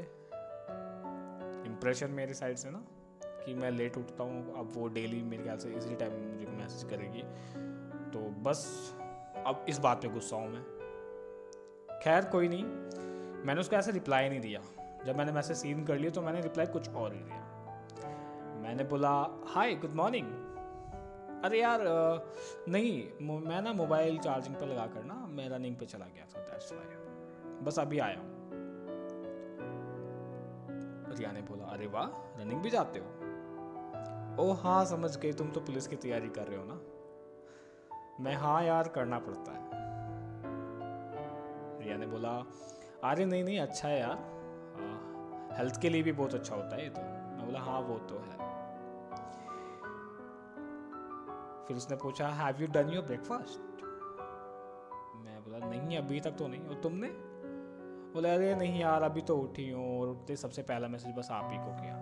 इम्प्रेशन 1.69 2.11
मेरी 2.11 2.35
साइड 2.35 2.57
से 2.57 2.71
ना, 2.71 2.83
कि 3.23 3.55
मैं 3.55 3.71
लेट 3.71 3.97
उठता 3.99 4.25
हूँ, 4.25 4.59
अब 4.59 4.73
वो 4.75 4.89
डेली 4.89 5.23
मेरे 5.23 5.43
ख्याल 5.43 5.59
से 5.59 5.69
इसी 5.71 5.95
टाइम 5.95 6.13
मुझे 6.13 6.47
मैसेज 6.53 6.91
करेगी। 6.91 7.23
तो 8.11 8.21
बस, 8.43 8.65
अब 9.47 9.65
इस 9.69 9.79
बात 9.79 10.03
पे 10.03 10.09
गुस्सा 10.09 10.37
हूँ 10.37 10.49
मैं। 10.49 10.63
खैर, 12.03 12.25
कोई 12.25 12.49
नहीं 12.49 12.65
मैंने 13.47 13.61
उसको 13.61 13.77
ऐसे 13.77 13.93
रिप्लाई 13.93 14.29
नहीं 14.29 14.41
दिया। 14.41 14.61
जब 15.07 15.17
मैंने 15.19 15.33
मैसेज 15.33 15.57
सीन 15.57 15.85
कर 15.85 15.99
लिया 15.99 16.11
तो 16.11 16.23
मैंने 16.23 16.41
रिप्लाई 16.41 16.67
कुछ 16.67 16.89
और 16.91 17.13
ही 17.15 17.21
दिया। 17.21 17.39
मैंने 18.63 18.85
बोला 18.85 19.11
हाय 19.49 19.75
गुड 19.75 19.93
मॉर्निंग 19.93 20.27
अरे 21.45 21.61
यार 21.61 21.81
नहीं, 22.69 22.93
मैं 23.41 23.61
ना 23.63 23.73
मोबाइल 23.73 24.19
चार्जिंग 24.19 24.57
पर 24.57 24.67
लगा 24.67 24.87
कर 24.87 25.05
ना, 25.05 25.15
मैं 25.15 25.49
रनिंग 25.49 25.77
पे 25.77 25.87
चला 25.87 26.07
गया 26.07 26.25
था 26.25 26.41
दैट्स 26.41 26.73
वाई 26.73 27.65
बस 27.65 27.79
अभी 27.79 27.99
आया 27.99 28.19
हूँ। 28.19 28.29
रिया 31.17 31.33
ने 31.33 31.41
बोला, 31.43 31.65
अरे 31.65 31.87
वाह 31.87 32.07
रनिंग 32.41 32.61
भी 32.63 32.71
जाते 32.71 33.01
हो? 33.01 33.07
ओ 34.39 34.53
हाँ 34.53 34.85
समझ 34.85 35.17
गए, 35.17 35.33
तुम 35.33 35.51
तो 35.51 35.61
पुलिस 35.61 35.87
की 35.87 35.97
तैयारी 35.97 36.29
कर 36.29 36.47
रहे 36.47 36.59
हो 36.59 36.65
ना? 36.65 36.79
मैं 38.21 38.35
हाँ 38.37 38.63
यार, 38.65 38.89
करना 38.89 39.19
पड़ता 39.19 39.53
है। 39.53 39.69
रिया 41.83 41.97
ने 41.97 42.07
बोला 42.07 42.33
अरे 43.05 43.25
नहीं 43.25 43.45
नहीं 43.45 43.59
अच्छा 43.59 43.89
है 43.89 44.01
यार। 44.01 44.19
हेल्थ 45.59 45.81
के 45.81 45.89
लिए 45.89 46.03
भी 46.03 46.13
बहुत 46.13 46.35
अच्छा 46.35 46.55
होता 46.55 46.77
है 46.77 46.83
ये 46.83 46.89
तो। 46.89 47.01
मैं 47.01 47.47
बोला 47.47 47.61
हाँ 47.61 47.81
वो 47.81 47.99
तो 47.99 48.15
है। 48.15 48.39
फिर 51.67 51.77
उसने 51.77 51.97
पूछा 51.97 52.29
have 52.29 52.61
you 52.61 52.67
done 52.67 52.91
your 52.91 53.05
breakfast 53.05 53.61
मैं 55.17 55.43
बोला, 55.45 55.59
नहीं, 55.67 55.99
अभी 55.99 56.21
तक 56.21 56.31
तो 56.31 56.49
नहीं। 56.49 56.61
और 56.61 56.75
तुमने? 56.75 57.09
बोला, 58.15 58.35
अरे 58.35 58.55
नहीं 58.55 58.81
यार, 58.81 59.03
अभी 59.03 59.21
तो 59.21 59.37
उठी 59.37 59.71
हूँ 59.71 60.01
और 60.01 60.09
उठते 60.09 60.37
सबसे 60.37 60.63
पहला 60.63 60.89
मैसेज 60.89 61.15
बस 61.17 61.29
आप 61.31 61.49
ही 61.53 61.59
को 61.59 61.73
किया। 61.73 61.95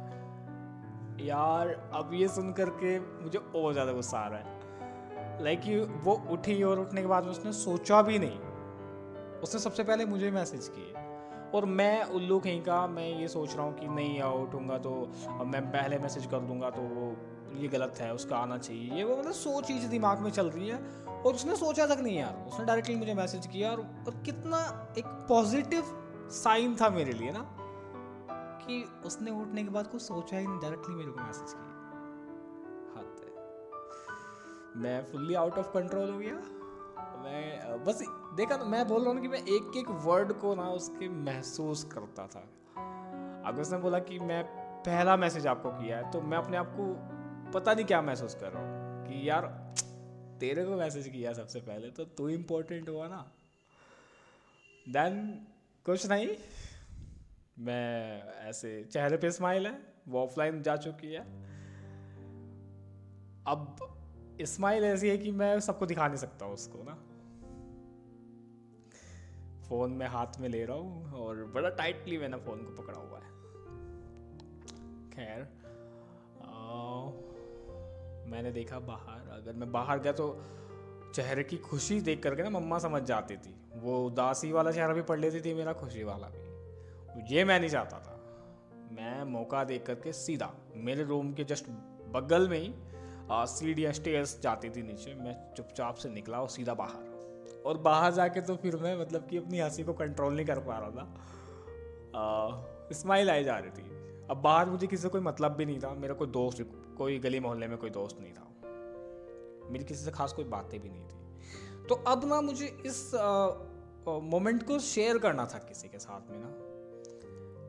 यार, 1.26 1.68
अब 1.94 2.10
ये 2.14 2.28
सुन 2.28 2.52
करके 2.52 2.98
मुझे 3.00 3.38
और 3.38 3.72
ज़्यादा 3.72 3.92
गुस्सा 3.92 4.18
आ 4.18 4.28
रहा 4.28 4.38
है। 4.38 5.42
लाइक 5.42 5.60
like 5.60 6.04
वो 6.04 6.14
उठी 6.30 6.62
और 6.62 6.80
उठने 6.80 7.00
के 7.00 7.06
बाद 7.06 7.26
उसने 7.26 7.52
सोचा 7.52 8.02
भी 8.02 8.18
नहीं। 8.18 8.38
उसने 9.42 9.60
सबसे 9.60 9.84
पहले 9.84 10.04
मुझे 10.06 10.30
मैसेज 10.30 10.68
किए। 10.68 11.06
और 11.54 11.64
मैं 11.64 12.04
उल्लू 12.04 12.38
कहीं 12.38 12.62
का 12.62 12.86
मैं 12.86 13.08
ये 13.20 13.28
सोच 13.28 13.54
रहा 13.56 13.64
हूँ 13.66 13.74
कि 13.74 13.88
नहीं 13.88 14.20
उठूँगा 14.22 14.78
तो 14.78 14.90
मैं 15.46 15.62
पहले 15.70 15.98
मैसेज 15.98 16.26
कर 16.26 16.40
दूँगा 16.40 16.70
तो 16.70 16.82
वो 16.82 17.16
ये 17.56 17.68
गलत 17.68 17.94
है 18.00 18.12
उसका 18.14 18.36
आना 18.36 18.58
चाहिए। 18.58 18.90
ये 18.92 19.04
वो 19.04 19.16
मतलब 19.16 19.32
सो 19.32 19.60
चीज़ 19.60 19.86
दिमाग 19.86 20.18
में 20.18 20.30
चल 20.30 20.50
रही 20.50 20.68
है 20.68 20.78
और 21.06 21.34
उसने 21.34 21.56
सोचा 21.56 21.86
तक 21.86 22.00
नहीं 22.00 22.18
यार 22.18 22.44
उसने 22.48 22.64
डायरेक्टली 22.66 22.96
मुझे 22.96 23.14
मैसेज 23.14 23.46
किया 23.46 23.70
और, 23.70 23.78
और 23.78 24.22
कितना 24.24 24.58
एक 24.98 25.06
पॉजिटिव 25.28 25.84
साइन 26.32 26.76
था 26.76 26.90
मेरे 26.90 27.12
लिए 27.12 27.30
ना 27.30 27.44
कि 28.60 28.84
उसने 29.06 29.30
उठने 29.30 29.64
के 29.64 29.70
बाद 29.70 29.86
कुछ 29.86 30.02
सोचा 30.02 30.36
ही 30.38 30.46
नहीं 30.46 30.60
डायरेक्टली 30.60 30.94
मेरे 30.94 31.10
को 31.10 31.20
मैसेज 31.20 31.52
किया। 31.52 31.76
हाथ 32.96 33.16
मैं 34.76 35.04
फुल्ली 35.04 35.34
आउट 35.34 35.58
ऑफ़ 35.58 35.72
कंट्रोल 35.74 36.10
हो 36.10 36.18
गया। 36.18 36.40
मैं, 37.18 37.84
बस 37.84 38.02
देखा 38.36 38.56
ना 38.56 38.64
मैं 38.64 38.86
बोल 38.88 39.04
रहा 39.04 39.12
हूँ 39.12 39.20
कि 39.20 39.28
मैं 39.28 39.38
एक 39.38 39.76
एक 39.76 39.90
वर्ड 40.04 40.32
को 40.32 40.54
ना 40.54 40.68
उसके 40.70 41.08
महसूस 41.08 41.84
करता 41.84 42.26
था। 42.26 42.40
अगर 43.46 43.60
उसने 43.60 43.78
बोला 43.78 43.98
कि 43.98 44.18
मैं 44.18 44.42
पहला 44.84 45.16
मैसेज 45.16 45.46
आपको 45.46 45.70
किया 45.70 45.96
है 45.98 46.10
तो 46.10 46.20
मैं 46.20 46.38
अपने 46.38 46.56
आप 46.56 46.74
को 46.76 47.52
पता 47.52 47.74
नहीं 47.74 47.84
क्या 47.86 48.00
महसूस 48.02 48.34
कर 48.34 48.52
रहा 48.52 48.62
हूँ 48.62 49.06
कि 49.06 49.28
यार, 49.28 49.46
तेरे 50.40 50.64
को 50.64 50.76
मैसेज 50.76 51.08
किया 51.08 51.32
सबसे 51.32 51.60
पहले 51.60 51.90
तो 51.90 52.04
तू 52.04 52.28
इम्पोर्टेंट 52.28 52.88
हुआ 52.88 53.06
ना। 53.08 53.24
देन 54.86 55.46
कुछ 55.86 56.06
नहीं, 56.06 56.28
मैं 57.58 58.22
ऐसे 58.48 58.82
चेहरे 58.84 59.16
पे 59.16 59.30
स्माइल 59.30 59.66
है, 59.66 59.72
वो 60.08 60.22
ऑफलाइन 60.22 60.62
जा 60.62 60.76
चुकी 60.76 61.12
है। 61.12 61.22
अब 63.46 63.76
स्माइल 64.46 64.84
ऐसी 64.84 65.08
है 65.08 65.18
कि 65.18 65.30
मैं 65.32 65.58
सबको 65.60 65.86
दिखा 65.86 66.06
नहीं 66.08 66.18
सकता 66.18 66.46
उसको, 66.46 66.82
ना? 66.82 66.94
फ़ोन 69.68 69.92
में 69.92 70.06
हाथ 70.06 70.40
में 70.40 70.48
ले 70.48 70.64
रहा 70.64 70.76
हूँ 70.76 71.12
और 71.12 71.44
बड़ा 71.54 71.70
टाइटली 71.70 72.18
मैंने 72.18 72.36
फ़ोन 72.36 72.58
को 72.58 72.82
पकड़ा 72.82 72.98
हुआ 73.00 73.18
है। 73.18 73.36
खैर 75.10 75.48
मैंने 78.28 78.50
देखा 78.52 78.78
बाहर, 78.78 79.28
अगर 79.30 79.52
मैं 79.52 79.70
बाहर 79.72 79.98
गया 79.98 80.12
तो 80.12 80.24
चेहरे 81.14 81.42
की 81.44 81.56
खुशी 81.56 82.00
देख 82.00 82.22
करके 82.22 82.42
ना 82.42 82.50
मम्मा 82.50 82.78
समझ 82.78 83.02
जाती 83.02 83.36
थी। 83.36 83.54
वो 83.74 84.06
उदासी 84.06 84.52
वाला 84.52 84.72
चेहरा 84.72 84.94
भी 84.94 85.02
पढ़ 85.02 85.18
लेती 85.18 85.40
थी, 85.40 85.54
मेरा 85.54 85.72
खुशी 85.72 86.02
वाला 86.04 86.28
भी। 86.28 87.34
ये 87.34 87.44
मैं 87.44 87.58
नहीं 87.60 87.70
चाहता 87.70 87.98
था। 87.98 88.14
मैं 88.92 89.24
मौका 89.24 89.64
देख 89.64 89.86
करके 89.86 90.12
सीधा, 90.12 90.52
मेरे 90.74 91.04
रूम 91.04 91.32
के 91.32 91.44
जस्ट 91.44 91.68
बगल 92.14 92.48
में 92.48 92.58
ही 92.58 92.68
सीढ़ियाँ 93.32 93.92
स्टेयर्स 93.92 94.40
जाती 94.40 94.70
थी 94.70 94.82
नीचे। 94.82 95.14
मैं 95.14 95.54
चुपचाप 95.54 95.94
से 95.94 96.08
निकला 96.08 96.40
और 96.40 96.48
सीधा 96.48 96.74
बाहर। 96.74 97.62
और 97.66 97.78
बाहर 97.78 98.12
जाके 98.12 98.40
तो 98.40 98.56
फिर 98.56 98.76
मैं 98.76 99.00
मतलब 99.00 99.26
कि 99.26 99.36
अपनी 99.36 99.58
हँसी 99.60 99.84
को 99.84 99.92
कंट्रोल 99.92 100.34
नहीं 100.34 100.46
कर 100.46 100.58
पा 100.58 100.78
रहा 100.78 100.90
था। 100.90 102.88
स्माइल 102.92 103.30
आई 103.30 103.44
जा 103.44 103.58
रही 103.58 103.70
थी। 103.70 103.90
अब 104.30 104.36
बाहर 104.36 104.70
मुझे 104.70 104.86
किसी 104.86 105.02
से 105.02 105.08
कोई 105.08 105.20
मतलब 105.20 105.52
भी 105.52 105.64
नहीं 105.64 105.78
था। 105.78 105.94
मेरा 105.94 106.14
कोई 106.14 106.28
दोस्त 106.28 106.70
कोई 106.98 107.18
गली 107.18 107.40
मोहल्ले 107.40 107.66
में 107.66 107.78
कोई 107.78 107.90
दोस्त 107.90 108.18
नहीं 108.20 108.32
था। 108.32 108.46
मेरी 109.70 109.84
किसी 109.84 110.04
से 110.04 110.10
खास 110.10 110.32
कोई 110.32 110.44
बातें 110.44 110.80
भी 110.80 110.88
नहीं 110.88 111.04
थी। 111.04 111.86
तो 111.86 111.94
अब 111.94 112.24
ना 112.24 112.40
मुझे 112.40 112.66
इस 112.86 113.10
मोमेंट 114.08 114.62
को 114.62 114.78
शेयर 114.78 115.18
करना 115.18 115.46
था 115.46 115.58
किसी 115.58 115.88
के 115.88 115.98
साथ 115.98 116.30
में 116.30 116.38
ना। 116.40 116.50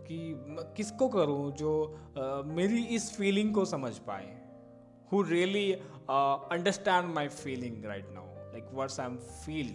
कि 0.07 0.35
किसको 0.77 1.09
करूँ 1.09 1.51
जो 1.51 1.99
आ, 2.17 2.41
मेरी 2.41 2.83
इस 2.85 3.17
फीलिंग 3.17 3.53
को 3.53 3.65
समझ 3.65 3.97
पाए। 3.97 4.48
Who 5.11 5.21
really 5.23 5.71
understand 5.73 7.13
my 7.13 7.27
feeling 7.29 7.85
right 7.85 8.09
now 8.13 8.25
like 8.51 8.65
words 8.73 8.99
I 8.99 9.05
am 9.05 9.15
feel 9.17 9.69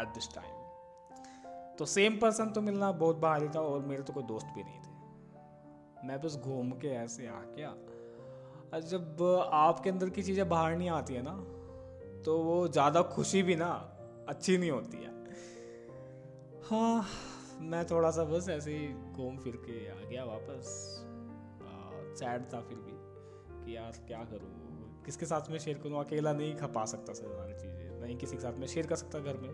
at 0.00 0.08
this 0.14 0.28
time 0.34 0.52
तो 1.78 1.84
सेम 1.88 2.18
पर्सन 2.20 2.50
तो 2.50 2.60
मिलना 2.62 2.90
बहुत 3.02 3.18
भारी 3.20 3.48
था 3.48 3.60
और 3.68 3.84
मेरे 3.86 4.02
तो 4.02 4.12
कोई 4.12 4.22
दोस्त 4.24 4.46
भी 4.56 4.62
नहीं 4.62 4.80
थे। 4.80 6.06
मैं 6.06 6.20
बस 6.20 6.36
घूम 6.38 6.70
के 6.82 6.88
ऐसे 6.96 7.26
आ 7.28 7.40
गया 7.56 8.80
जब 8.80 9.22
आपके 9.54 9.90
अंदर 9.90 10.10
की 10.10 10.22
चीज़ें 10.22 10.48
बाहर 10.48 10.76
नहीं 10.76 10.90
आती 10.90 11.14
है 11.14 11.22
ना 11.22 11.34
तो 12.24 12.36
वो 12.42 12.56
ज़्यादा 12.68 13.02
खुशी 13.14 13.42
भी 13.42 13.56
ना 13.56 13.70
अच्छी 14.28 14.56
नहीं 14.58 14.70
होती 14.70 14.98
है। 14.98 15.12
हाँ 16.70 17.06
मैं 17.70 17.84
थोड़ा 17.86 18.10
सा 18.10 18.24
बस 18.24 18.48
ऐसे 18.50 18.76
ही 18.76 18.86
घूम 19.12 19.36
फिर 19.38 19.56
के 19.64 19.78
आ 19.90 19.94
गया 20.04 20.24
वापस। 20.24 20.66
सैड 22.18 22.42
था 22.52 22.60
फिर 22.60 22.78
भी। 22.78 22.89
कि 23.64 23.76
यार 23.76 23.92
क्या 24.06 24.24
करूँ? 24.24 25.02
किसके 25.04 25.26
साथ 25.26 25.50
में 25.50 25.58
शेयर 25.58 25.78
करूँ? 25.78 26.00
अकेला 26.00 26.32
नहीं 26.32 26.54
खपा 26.56 26.84
सकता 26.84 27.12
सर 27.12 27.32
सारी 27.32 27.54
चीज़ें। 27.54 28.00
नहीं 28.00 28.16
किसी 28.16 28.36
के 28.36 28.42
साथ 28.42 28.52
में 28.52 28.66
शेयर 28.66 28.86
कर 28.86 28.96
सकता 28.96 29.18
घर 29.18 29.36
में। 29.36 29.50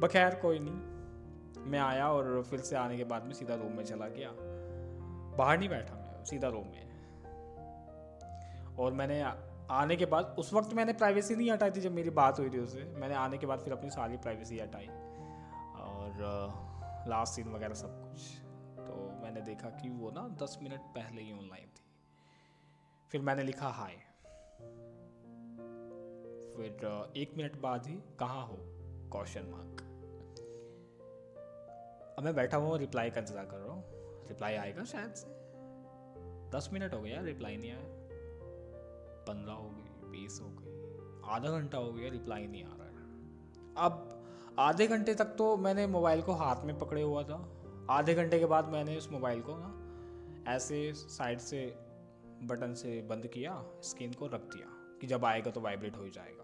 बखैर, 0.00 0.34
कोई 0.34 0.58
नहीं। 0.58 0.92
मैं 1.66 1.78
आया 1.78 2.12
और 2.12 2.42
फिर 2.42 2.60
से 2.60 2.76
आने 2.76 2.96
के 2.96 3.04
बाद 3.04 3.24
में 3.24 3.32
सीधा 3.32 3.54
रूम 3.54 3.72
में 3.72 3.84
चला 3.84 4.08
गया। 4.08 4.30
बाहर 5.36 5.58
नहीं 5.58 5.68
बैठा 5.68 5.94
मैं, 5.94 6.24
सीधा 6.24 6.48
रूम 6.48 6.66
में। 6.66 6.92
और 8.76 8.92
मैंने 8.92 9.22
आने 9.70 9.96
के 9.96 10.06
बाद, 10.06 10.36
उस 10.38 10.52
वक्त 10.52 10.72
मैंने 10.72 10.92
प्राइवेसी 10.92 11.36
नहीं 11.36 11.50
हटाई 11.50 11.70
थी 11.70 11.80
जब 11.80 11.92
मेरी 11.92 12.10
बात 12.10 12.38
हुई 12.38 12.50
थी 12.50 12.58
उससे। 12.58 12.84
मैंने 12.84 13.14
आने 13.14 13.38
के 13.38 13.46
बाद 13.46 13.58
फिर 13.58 13.72
अपनी 13.72 13.90
सारी 13.90 14.16
प्राइवेसी 14.16 14.58
हटाई। 14.58 14.86
और 15.82 16.12
लास्ट 17.08 17.34
सीन 17.34 17.48
वगैरह 17.48 17.74
सब 17.74 18.02
कुछ। 18.02 18.20
तो 18.86 19.20
मैंने 19.22 19.40
देखा 19.40 19.68
कि 19.68 19.88
वो 19.88 20.10
ना 20.10 20.28
दस 20.42 20.58
मिनट 20.62 20.80
पहले 20.80 21.22
ही 21.22 21.32
ऑनलाइन 21.32 21.66
थी। 21.66 21.91
फिर 23.12 23.20
मैंने 23.20 23.42
लिखा, 23.42 23.68
हाय। 23.68 23.96
फिर 26.56 27.12
एक 27.16 27.34
मिनट 27.36 27.60
बाद 27.60 27.86
ही, 27.86 27.94
कहाँ 28.18 28.46
हो? 28.46 28.56
क्वेश्चन 29.12 29.48
मार्क 29.50 29.80
अब 32.18 32.24
मैं 32.24 32.34
बैठा 32.34 32.56
हुआ 32.56 32.78
रिप्लाई 32.78 33.10
का 33.10 33.20
इंतज़ार 33.20 33.44
कर 33.44 33.56
रहा 33.56 33.72
हूँ। 33.72 33.84
रिप्लाई 34.28 34.54
आएगा 34.54 34.84
शायद 34.84 35.12
से। 35.14 35.26
दस 36.50 36.70
मिनट 36.72 36.94
हो 36.94 37.00
गया 37.00 37.20
रिप्लाई 37.20 37.56
नहीं 37.56 37.70
आया। 37.70 37.82
पंद्रह 39.28 39.52
हो 39.52 39.68
गई 39.68 40.10
बीस 40.10 40.40
हो 40.42 40.48
गई 40.48 41.30
आधा 41.34 41.50
घंटा 41.50 41.78
हो 41.78 41.92
गया 41.92 42.10
रिप्लाई 42.10 42.46
नहीं 42.46 42.64
आ 42.64 42.74
रहा 42.76 42.86
है। 42.86 42.94
अब, 43.76 44.24
आधे 44.58 44.86
घंटे 44.86 45.14
तक 45.14 45.24
तो 45.24 45.56
मैंने 45.56 45.86
मोबाइल 45.86 46.22
को 46.22 46.32
हाथ 46.32 46.64
में 46.64 46.78
पकड़े 46.78 47.02
हुआ 47.02 47.22
था। 47.22 47.44
आधे 47.90 48.14
घंटे 48.14 48.38
के 48.38 48.46
बाद 48.46 48.68
मैंने 48.68 48.96
उस 48.96 49.12
मोबाइल 49.12 49.42
को 49.42 49.52
ना, 49.56 50.54
ऐसे 50.54 50.92
साइड 50.94 51.38
से 51.38 51.81
बटन 52.44 52.74
से 52.74 53.02
बंद 53.02 53.26
किया, 53.26 53.64
स्क्रीन 53.82 54.12
को 54.12 54.26
रख 54.26 54.40
दिया 54.40 54.66
कि 55.00 55.06
जब 55.06 55.24
आएगा 55.24 55.50
तो 55.50 55.60
वाइब्रेट 55.60 55.96
हो 55.96 56.08
जाएगा। 56.08 56.42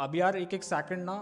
अब 0.00 0.14
यार 0.14 0.36
एक 0.36 0.54
एक 0.54 0.62
सेकंड 0.62 1.10
ना 1.10 1.16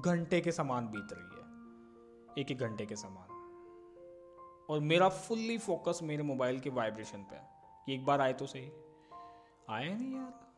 घंटे 0.00 0.40
के 0.40 0.52
समान 0.52 0.86
बीत 0.86 1.08
रही 1.12 1.24
है। 1.24 2.42
एक 2.42 2.50
एक 2.50 2.58
घंटे 2.58 2.86
के 2.86 2.96
समान। 2.96 3.28
और 4.70 4.80
मेरा 4.80 5.08
फुल्ली 5.08 5.58
फोकस 5.58 6.00
मेरे 6.02 6.22
मोबाइल 6.22 6.60
के 6.60 6.70
वाइब्रेशन 6.70 7.18
पे 7.18 7.36
है। 7.36 7.48
एक 7.90 8.04
बार 8.04 8.20
आए 8.20 8.32
तो 8.32 8.46
सही। 8.46 8.72
आया 9.70 9.94
नहीं 9.94 10.14
यार। 10.14 10.52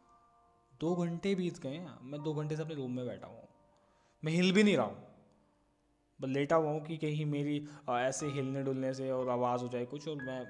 दो 0.80 0.94
घंटे 0.96 1.34
बीत 1.34 1.58
गए 1.58 1.76
हैं। 1.76 1.98
मैं 2.02 2.22
दो 2.22 2.34
घंटे 2.34 2.56
से 2.56 2.62
अपने 2.62 2.74
रूम 2.74 2.90
में 2.90 3.06
बैठा 3.06 3.26
हूँ। 3.26 3.48
मैं 4.24 4.32
हिल 4.32 4.52
भी 4.52 4.62
नहीं 4.62 4.76
रहा 4.76 4.86
हूँ। 4.86 5.15
लेटा 6.20 6.56
हुआ 6.56 6.70
हूँ 6.70 6.84
कि 6.84 6.96
कहीं 6.96 7.26
मेरी 7.26 7.56
ऐसे 7.90 8.26
हिलने 8.28 8.62
डुलने 8.62 8.92
से 8.94 9.10
और 9.10 9.28
आवाज़ 9.30 9.62
हो 9.62 9.68
जाए 9.68 9.84
कुछ 9.86 10.08
और 10.08 10.16
मैं 10.18 10.44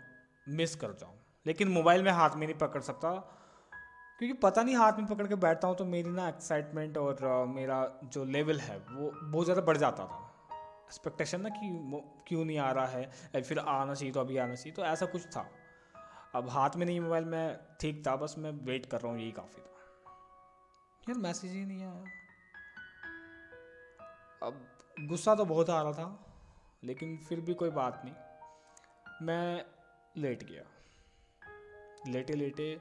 मिस 0.46 0.75
कर 0.76 0.92
जाऊँ। 0.92 1.18
लेकिन 1.46 1.68
मोबाइल 1.68 2.02
में 2.02 2.11
हाथ 2.12 2.37
में 2.37 2.46
नहीं 2.46 2.58
पकड़ 2.58 2.80
सकता, 2.82 3.11
क्योंकि 4.18 4.32
पता 4.38 4.62
नहीं 4.62 4.76
हाथ 4.76 4.99
में 4.99 5.06
पकड़ 5.06 5.26
के 5.26 5.35
बैठता 5.37 5.68
हूँ 5.68 5.76
तो 5.76 5.85
मेरी 5.87 6.11
ना 6.11 6.28
एक्साइटमेंट 6.28 6.96
और 6.99 7.46
मेरा 7.49 7.80
जो 8.04 8.25
लेवल 8.26 8.61
है 8.61 8.76
वो 8.80 9.11
बहुत 9.23 9.44
ज़्यादा 9.44 9.62
बढ़ 9.62 9.76
जाता 9.76 10.04
था। 10.04 10.23
एक्सपेक्टेशन 10.85 11.40
ना 11.40 11.49
कि 11.50 11.68
क्यों 12.28 12.44
नहीं 12.44 12.58
आ 12.58 12.70
रहा 12.73 12.87
है 12.87 13.42
फिर 13.42 13.58
आना 13.58 13.94
चाहिए 13.94 14.12
तो 14.12 14.20
अभी 14.20 14.37
आना 14.38 14.54
चाहिए 14.54 14.73
तो 14.73 14.85
ऐसा 14.85 15.06
कुछ 15.06 15.26
था। 15.26 15.49
अब 16.35 16.49
हाथ 16.50 16.76
में 16.76 16.87
नहीं 16.87 17.00
मोबाइल 17.00 17.25
में 17.25 17.58
ठीक 17.80 18.06
था, 18.06 18.16
बस 18.16 18.35
मैं 18.38 18.50
वेट 18.64 18.87
कर 18.87 19.00
रहा 19.00 19.12
हूँ 19.12 19.20
यही 19.20 19.30
काफ़ी 19.32 19.61
था। 19.61 19.73
यार 21.02 21.18
मैसेज 21.18 21.52
ही 21.52 21.64
नहीं 21.64 21.82
आया। 21.82 22.04
अब 24.42 24.66
गुस्सा 24.97 25.35
तो 25.35 25.45
बहुत 25.45 25.71
आ 25.71 25.81
रहा 25.83 25.93
था, 25.93 26.35
लेकिन 26.85 27.17
फिर 27.19 27.41
भी 27.41 27.55
कोई 27.55 27.71
बात 27.71 28.03
नहीं। 28.05 28.15
मैं 29.23 29.65
लेट 30.17 30.43
गया। 30.45 30.62
लेटे 32.09 32.35
लेटे 32.35 32.75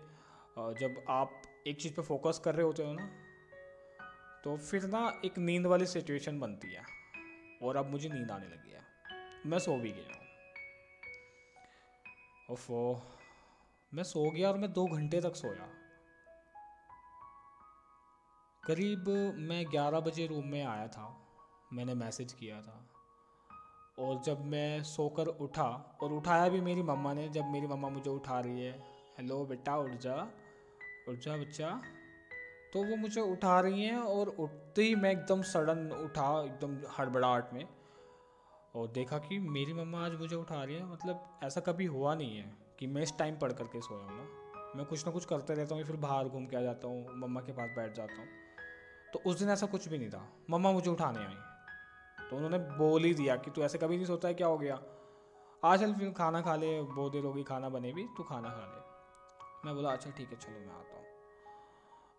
जब 0.79 1.03
आप 1.09 1.41
एक 1.67 1.81
चीज़ 1.81 1.93
पे 1.93 2.01
फोकस 2.01 2.39
कर 2.45 2.55
रहे 2.55 2.65
होते 2.65 2.83
हो 2.83 2.93
ना 2.93 3.09
तो 4.43 4.55
फिर 4.57 4.83
ना 4.85 5.01
एक 5.25 5.37
नींद 5.39 5.65
वाली 5.65 5.85
सिचुएशन 5.85 6.39
बनती 6.39 6.73
है, 6.73 6.83
और 7.63 7.77
अब 7.77 7.89
मुझे 7.91 8.09
नींद 8.09 8.31
आने 8.31 8.45
लगी 8.45 8.71
है। 8.71 8.81
मैं 9.45 9.59
सो 9.59 9.77
भी 9.77 9.91
गया 9.91 10.21
ओफो, 12.51 13.01
मैं 13.91 14.03
सो 14.03 14.29
गया 14.31 14.49
और 14.49 14.57
मैं 14.57 14.71
दो 14.73 14.85
घंटे 14.87 15.21
तक 15.21 15.35
सोया। 15.35 15.67
करीब 18.63 19.09
मैं 19.39 19.63
ग्यारह 19.71 19.99
बजे 19.99 20.27
रूम 20.27 20.47
में 20.47 20.63
आया 20.63 20.87
था। 20.87 21.05
मैंने 21.75 21.93
मैसेज 21.93 22.33
किया 22.33 22.61
था। 22.61 22.81
और 23.99 24.21
जब 24.21 24.45
मैं 24.45 24.83
सोकर 24.83 25.27
उठा, 25.27 25.97
और 26.03 26.13
उठाया 26.13 26.49
भी 26.49 26.61
मेरी 26.61 26.83
मम्मा 26.83 27.13
ने, 27.13 27.29
जब 27.29 27.45
मेरी 27.45 27.67
मम्मा 27.67 27.89
मुझे 27.89 28.09
उठा 28.09 28.39
रही 28.39 28.61
है, 28.61 28.71
हेलो 29.17 29.45
बेटा 29.45 29.77
उठ 29.77 29.91
जा 29.91 30.15
उठ 31.09 31.17
जा 31.17 31.37
बच्चा। 31.37 31.81
तो 32.73 32.83
वो 32.83 32.95
मुझे 32.95 33.21
उठा 33.21 33.59
रही 33.59 33.83
हैं, 33.83 33.97
और 33.97 34.29
उठते 34.29 34.83
ही 34.83 34.95
मैं 34.95 35.11
एकदम 35.11 35.41
सडन 35.41 35.91
उठा, 35.91 36.43
एकदम 36.43 36.77
हड़बड़ाहट 36.99 37.53
में। 37.53 37.67
और 38.75 38.87
देखा 38.87 39.17
कि 39.17 39.39
मेरी 39.39 39.73
मम्मा 39.73 40.05
आज 40.05 40.15
मुझे 40.15 40.35
उठा 40.35 40.63
रही 40.63 40.75
है 40.75 40.85
मतलब 40.85 41.39
ऐसा 41.43 41.61
कभी 41.61 41.85
हुआ 41.85 42.15
नहीं 42.15 42.37
है 42.37 42.57
कि 42.79 42.87
मैं 42.87 43.01
इस 43.01 43.17
टाइम 43.17 43.37
पढ़ 43.37 43.51
करके 43.51 43.81
सोया 43.81 44.05
हूँ 44.05 44.17
ना। 44.17 44.73
मैं 44.75 44.85
कुछ 44.85 45.05
ना 45.05 45.11
कुछ 45.11 45.25
करते 45.25 45.53
रहता 45.53 45.75
हूँ 45.75 45.83
फिर 45.83 45.95
बाहर 45.95 46.27
घूम 46.27 46.45
के 46.45 46.57
आ 46.57 46.61
जाता 46.61 46.87
हूँ, 46.87 47.15
मम्मा 47.15 47.41
के 47.41 47.51
पास 47.51 47.69
बैठ 47.69 47.93
जाता 47.93 48.15
हूँ। 48.15 48.27
तो 49.13 49.19
उस 49.29 49.39
दिन 49.39 49.49
ऐसा 49.49 49.65
कुछ 49.65 49.87
भी 49.89 49.97
नहीं 49.97 50.09
था। 50.09 50.29
मम्मा 50.49 50.71
मुझे 50.71 50.89
उठाने 50.91 51.19
आई। 51.19 51.35
तो 52.29 52.35
उन्होंने 52.35 52.57
बोल 52.57 53.03
ही 53.03 53.13
दिया 53.13 53.35
कि 53.35 53.51
तू 53.51 53.61
ऐसे 53.61 53.77
कभी 53.77 53.95
नहीं 53.95 54.05
सोता 54.05 54.27
है, 54.27 54.33
क्या 54.33 54.47
हो 54.47 54.57
गया? 54.57 54.79
आ 55.65 55.77
चल 55.77 55.93
फिर 55.93 56.11
खाना 56.11 56.41
खा 56.41 56.55
ले, 56.55 56.81
बहुत 56.81 57.11
देर 57.11 57.23
होगी 57.23 57.43
खाना 57.43 57.69
बने 57.69 57.91
भी 57.93 58.03
तू 58.17 58.23
खाना 58.23 58.49
खा 58.49 58.65
ले। 58.65 58.85
मैं 59.65 59.75
बोला 59.75 59.91
अच्छा 59.91 60.11
ठीक 60.11 60.29
है, 60.29 60.35
चलो, 60.35 60.59
मैं 60.59 60.73
आता 60.73 60.97
हूँ। 60.97 61.05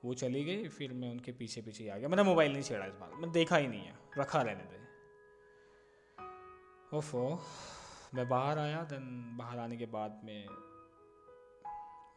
वो 0.04 0.14
चली 0.14 0.44
गई, 0.44 0.68
फिर 0.68 0.92
मैं 0.92 1.10
उनके 1.10 1.32
पीछे 1.32 1.60
पीछे 1.60 1.88
आ 1.88 1.96
गया। 1.96 2.08
मैंने 2.08 2.22
मोबाइल 2.22 2.52
नहीं 2.52 2.62
छेड़ा 2.62 2.86
इस 2.86 2.94
बार 2.94 3.14
मैं 3.14 3.32
देखा 3.32 3.56
ही 3.56 3.68
नहीं 3.68 3.80
है, 3.80 3.94
रखा 4.18 4.42
रहने 4.42 4.64
दे। 4.64 4.84
ओफो, 6.96 7.40
मैं 8.14 8.28
बाहर 8.28 8.58
आया 8.58 8.82
देन 8.82 9.36
बाहर 9.38 9.58
आने 9.58 9.76
के 9.76 9.86
बाद 9.86 10.20
में 10.24 10.48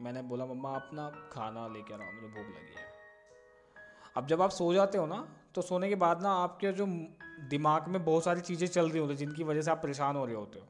मैंने 0.01 0.22
बोला, 0.22 0.46
मम्मा, 0.46 0.75
अपना 0.75 1.10
खाना 1.31 1.67
लेके 1.67 1.93
आओ 1.93 2.00
मुझे 2.00 2.27
भूख 2.27 2.48
लगी 2.48 2.75
है। 2.77 2.88
अब 4.17 4.27
जब 4.27 4.41
आप 4.41 4.50
सो 4.50 4.74
जाते 4.74 4.98
हो 4.98 5.05
ना 5.05 5.38
तो 5.55 5.61
सोने 5.61 5.89
के 5.89 5.95
बाद 5.95 6.23
ना 6.23 6.31
आपके 6.31 6.71
जो 6.71 6.85
दिमाग 7.49 7.87
में 7.87 8.05
बहुत 8.05 8.23
सारी 8.23 8.41
चीज़ें 8.41 8.67
चल 8.67 8.89
रही 8.89 8.99
होती 8.99 9.15
जिनकी 9.15 9.43
वजह 9.43 9.61
से 9.61 9.71
आप 9.71 9.83
परेशान 9.83 10.15
हो 10.15 10.25
रहे 10.25 10.35
होते 10.35 10.59
हो। 10.59 10.65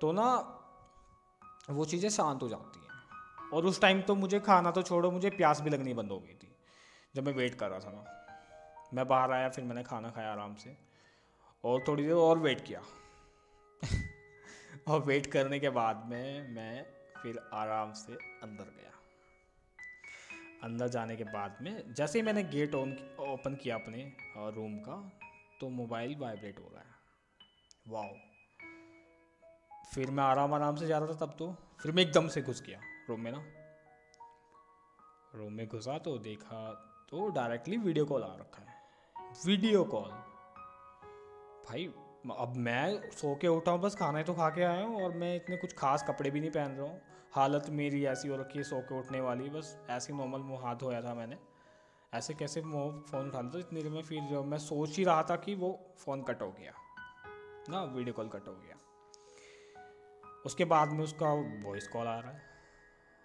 तो 0.00 0.12
ना 0.12 0.54
वो 1.70 1.84
चीज़ें 1.84 2.10
शांत 2.10 2.42
हो 2.42 2.48
जाती 2.48 2.80
हैं। 2.80 2.88
और 3.50 3.66
उस 3.66 3.80
टाइम 3.80 4.02
तो 4.02 4.14
मुझे 4.14 4.40
खाना 4.40 4.70
तो 4.70 4.82
छोड़ो, 4.82 5.10
मुझे 5.10 5.30
प्यास 5.30 5.60
भी 5.60 5.70
लगनी 5.70 5.94
बंद 5.94 6.10
हो 6.10 6.18
गई 6.18 6.34
थी, 6.34 6.56
जब 7.14 7.26
मैं 7.26 7.32
वेट 7.32 7.54
कर 7.54 7.68
रहा 7.68 7.78
था 7.78 7.90
ना। 7.90 8.04
मैं 8.94 9.08
बाहर 9.08 9.32
आया, 9.32 9.48
फिर 9.48 9.64
मैंने 9.64 9.82
खाना 9.82 10.10
खाया 10.10 10.32
आराम 10.32 10.54
से, 10.54 10.76
और 11.64 11.84
थोड़ी 11.88 12.02
देर 12.02 12.12
और 12.12 12.38
वेट 12.38 12.66
किया। 12.66 12.82
और 14.88 15.00
वेट 15.00 15.26
करने 15.26 15.58
के 15.58 15.70
बाद 15.70 16.06
में 16.06 16.54
मैं 16.54 16.86
फिर 17.22 17.50
आराम 17.52 17.92
से 17.92 18.12
अंदर 18.14 18.64
गया। 18.64 18.97
अंदर 20.64 20.88
जाने 20.88 21.16
के 21.16 21.24
बाद 21.26 21.56
में, 21.62 21.94
जैसे 21.94 22.18
ही 22.18 22.24
मैंने 22.24 22.42
गेट 22.44 22.74
ऑन 22.74 22.92
ओपन 23.22 23.54
किया 23.54 23.74
अपने 23.74 24.02
रूम 24.56 24.78
का 24.80 24.96
तो 25.60 25.68
मोबाइल 25.70 26.16
वाइब्रेट 26.18 26.58
हो 26.58 26.70
रहा 26.72 26.80
है। 26.80 26.96
वाओ 27.88 28.14
फिर 29.94 30.10
मैं 30.10 30.24
आराम 30.24 30.54
आराम 30.54 30.76
से 30.76 30.86
जा 30.86 30.98
रहा 30.98 31.08
था 31.08 31.26
तब 31.26 31.34
तो 31.38 31.54
फिर 31.80 31.92
मैं 31.92 32.02
एकदम 32.02 32.28
से 32.28 32.42
घुस 32.42 32.62
गया 32.62 32.80
रूम 33.08 33.20
में 33.20 33.30
ना। 33.32 33.44
रूम 35.34 35.52
में 35.52 35.66
घुसा 35.66 35.98
तो 35.98 36.16
देखा 36.20 36.60
तो 37.10 37.28
डायरेक्टली 37.30 37.76
वीडियो 37.78 38.04
कॉल 38.06 38.22
आ 38.22 38.34
रखा 38.34 38.62
है। 38.62 38.66
वीडियो 39.46 39.84
कॉल 39.84 40.10
भाई, 41.68 41.84
अब 42.38 42.54
मैं 42.56 43.10
सो 43.12 43.34
के 43.34 43.48
उठा 43.48 43.70
हूँ, 43.70 43.80
बस 43.80 43.94
खाना 43.94 44.18
ही 44.18 44.24
तो 44.24 44.34
खा 44.34 44.48
के 44.50 44.62
आया 44.62 44.84
हूँ 44.84 45.02
और 45.02 45.12
मैं 45.14 45.34
इतने 45.36 45.56
कुछ 45.56 45.72
खास 45.78 46.04
कपड़े 46.08 46.30
भी 46.30 46.40
नहीं 46.40 46.50
पहन 46.50 46.72
रहा 46.72 46.86
हूँ। 46.86 47.00
हालत 47.32 47.66
मेरी 47.70 48.06
ऐसी 48.06 48.28
हो 48.28 48.36
रखी 48.36 48.58
है, 48.58 48.64
सो 48.64 48.80
के 48.80 48.98
उठने 48.98 49.20
वाली। 49.20 49.50
बस 49.50 49.78
ऐसे 49.90 50.12
नॉर्मल 50.12 50.38
मुँह 50.38 50.62
हाथ 50.62 50.76
धोया 50.76 51.02
था 51.02 51.14
मैंने। 51.14 51.38
ऐसे 52.14 52.34
कैसे 52.34 52.62
मुँह 52.62 53.00
फ़ोन 53.00 53.28
उठा 53.28 53.40
लिया 53.40 53.58
इतनी 53.58 53.82
देर 53.82 53.92
में 53.92 54.02
फिर 54.02 54.20
मैं 54.22 54.58
सोच 54.58 54.96
ही 54.96 55.04
रहा 55.04 55.22
था 55.22 55.36
कि 55.36 55.54
वो 55.54 55.94
फ़ोन 55.98 56.22
कट 56.22 56.42
हो 56.42 56.50
गया। 56.52 56.72
ना 57.68 57.84
वीडियो 57.84 58.14
कॉल 58.14 58.28
कट 58.28 58.48
हो 58.48 58.52
गया। 58.52 58.76
उसके 60.46 60.64
बाद 60.64 60.88
में 60.88 61.04
उसका 61.04 61.32
वॉइस 61.68 61.88
कॉल 61.88 62.06
आ 62.06 62.20
रहा 62.20 62.30
है। 62.30 62.42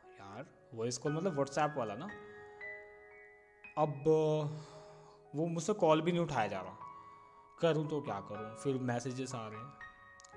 यार 0.08 0.46
वॉइस 0.74 0.98
कॉल 0.98 1.14
मतलब 1.14 1.34
व्हाट्सएप 1.34 1.74
वाला 1.78 1.96
ना? 1.96 2.08
अब, 3.78 4.04
वो 5.36 5.48
मुझसे 5.48 5.74
कॉल 5.74 6.02
भी 6.02 6.12
नहीं 6.12 6.22
उठाया 6.22 6.48
जा 6.48 6.62
रहा। 6.62 6.78
करूँ 7.60 7.88
तो 7.90 8.02
क्या 8.02 8.20
करूँ? 8.20 8.56
फिर 8.56 8.78
मैसेजेस 8.78 9.36
आ 9.36 9.48
रहे 9.48 9.60
हैं। 9.60 9.74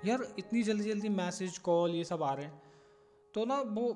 यार, 0.05 0.35
इतनी 0.39 0.63
जल्दी 0.63 0.83
जल्दी 0.83 1.09
मैसेज 1.09 1.57
कॉल 1.57 1.91
ये 1.91 2.03
सब 2.03 2.23
आ 2.23 2.33
रहे 2.33 2.45
हैं। 2.45 2.66
तो 3.37 3.45
ना 3.45 3.61
वो 3.61 3.93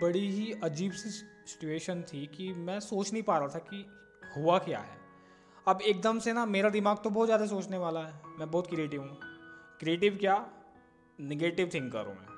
बड़ी 0.00 0.30
ही 0.30 0.52
अजीब 0.52 0.92
सी 0.92 1.10
सिचुएशन 1.10 2.02
थी 2.02 2.26
कि 2.26 2.52
मैं 2.52 2.80
सोच 2.80 3.12
नहीं 3.12 3.22
पा 3.22 3.38
रहा 3.38 3.48
था 3.48 3.58
कि 3.58 3.86
हुआ 4.36 4.58
क्या 4.58 4.78
है। 4.78 4.98
अब 5.68 5.82
एकदम 5.82 6.18
से 6.18 6.32
ना 6.32 6.46
मेरा 6.46 6.70
दिमाग 6.70 6.98
तो 7.04 7.10
बहुत 7.10 7.26
ज़्यादा 7.26 7.46
सोचने 7.46 7.78
वाला 7.78 8.06
है। 8.06 8.22
मैं 8.38 8.50
बहुत 8.50 8.66
क्रिएटिव 8.66 9.02
हूँ। 9.02 9.18
क्रिएटिव 9.80 10.18
क्या? 10.20 10.50
निगेटिव 11.20 11.70
थिंकर 11.74 12.06
हूँ 12.06 12.14
मैं। 12.14 12.28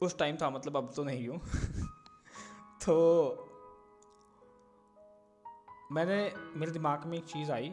उस 0.00 0.18
टाइम 0.18 0.36
था 0.36 0.50
मतलब 0.50 0.76
अब 0.76 0.92
तो 0.96 1.04
नहीं 1.04 1.28
हूँ। 1.28 1.40
तो 2.86 2.96
मैंने, 5.92 6.32
मेरे 6.56 6.72
दिमाग 6.72 7.06
में 7.06 7.18
एक 7.18 7.24
चीज़ 7.24 7.52
आई 7.52 7.68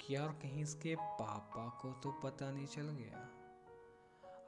कि 0.00 0.16
यार 0.16 0.28
कहीं 0.28 0.62
इसके 0.62 0.96
पापा 0.96 1.78
को 1.82 1.92
तो 1.92 2.10
पता 2.10 2.50
नहीं 2.50 2.66
चल 2.66 2.82
गया। 2.82 3.35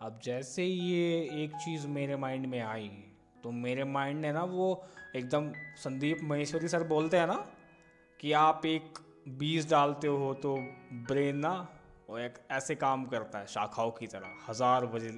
अब 0.00 0.18
जैसे 0.24 0.64
ये 0.64 1.20
एक 1.42 1.54
चीज़ 1.56 1.86
मेरे 1.88 2.16
माइंड 2.16 2.46
में 2.46 2.60
आई 2.60 2.88
तो 3.44 3.50
मेरे 3.52 3.84
माइंड 3.86 4.20
ने 4.20 4.32
ना 4.32 4.42
वो 4.44 4.66
एकदम 5.16 5.50
संदीप 5.78 6.18
महेश्वरी 6.22 6.68
सर 6.68 6.82
बोलते 6.88 7.16
हैं 7.16 7.26
ना, 7.26 7.44
कि 8.20 8.32
आप 8.34 8.66
एक 8.66 8.98
बीज 9.38 9.70
डालते 9.70 10.06
हो 10.06 10.32
तो 10.34 10.54
ब्रेन 11.08 11.36
ना 11.38 11.52
वो 12.08 12.18
एक 12.18 12.38
ऐसे 12.50 12.74
काम 12.76 13.04
करता 13.06 13.38
है, 13.38 13.46
शाखाओं 13.46 13.90
की 13.90 14.06
तरह, 14.06 14.34
हज़ार 14.48 14.86
बजे 14.86 15.10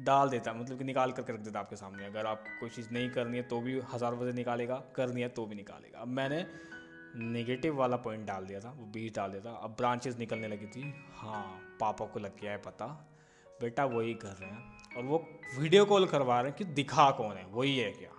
डाल 0.00 0.28
देता 0.28 0.50
है 0.50 0.60
मतलब 0.60 0.78
कि 0.78 0.84
निकाल 0.84 1.12
कर 1.12 1.22
रख 1.24 1.40
देता 1.40 1.58
है 1.58 1.64
आपके 1.64 1.76
सामने। 1.76 2.06
अगर 2.06 2.26
आप 2.26 2.44
कोई 2.60 2.70
चीज़ 2.70 2.88
नहीं 2.92 3.10
करनी 3.10 3.36
है 3.36 3.42
तो 3.44 3.60
भी 3.60 3.80
हज़ार 3.92 4.14
बजे 4.14 4.32
निकालेगा, 4.32 4.82
करनी 4.96 5.22
है 5.22 5.28
तो 5.30 5.46
भी 5.46 5.54
निकालेगा। 5.54 5.98
अब 5.98 6.08
मैंने 6.10 6.44
नेगेटिव 7.16 7.76
वाला 7.76 7.96
पॉइंट 7.98 8.26
डाल 8.26 8.46
दिया 8.46 8.60
था, 8.60 8.70
वो 8.70 8.86
बीज 8.86 9.14
डाल 9.16 9.30
दिया 9.30 9.42
था। 9.44 9.56
अब 9.58 9.74
ब्रांचेस 9.78 10.18
निकलने 10.18 10.48
लगी 10.48 10.66
थी। 10.68 10.92
हाँ 11.16 11.44
पापा 11.80 12.06
को 12.06 12.20
लग 12.20 12.40
गया 12.40 12.52
है 12.52 12.58
पता। 12.62 12.86
बेटा 13.64 13.84
वही 13.84 14.14
कर 14.14 14.32
रहे 14.32 14.50
हैं 14.50 14.96
और 14.96 15.04
वो 15.04 15.18
वीडियो 15.58 15.84
कॉल 15.84 16.06
करवा 16.06 16.40
रहे 16.40 16.48
हैं 16.48 16.58
कि 16.58 16.64
दिखा 16.64 17.10
कौन 17.10 17.36
है, 17.36 17.44
वही 17.46 17.78
है 17.78 17.90
क्या? 17.92 18.10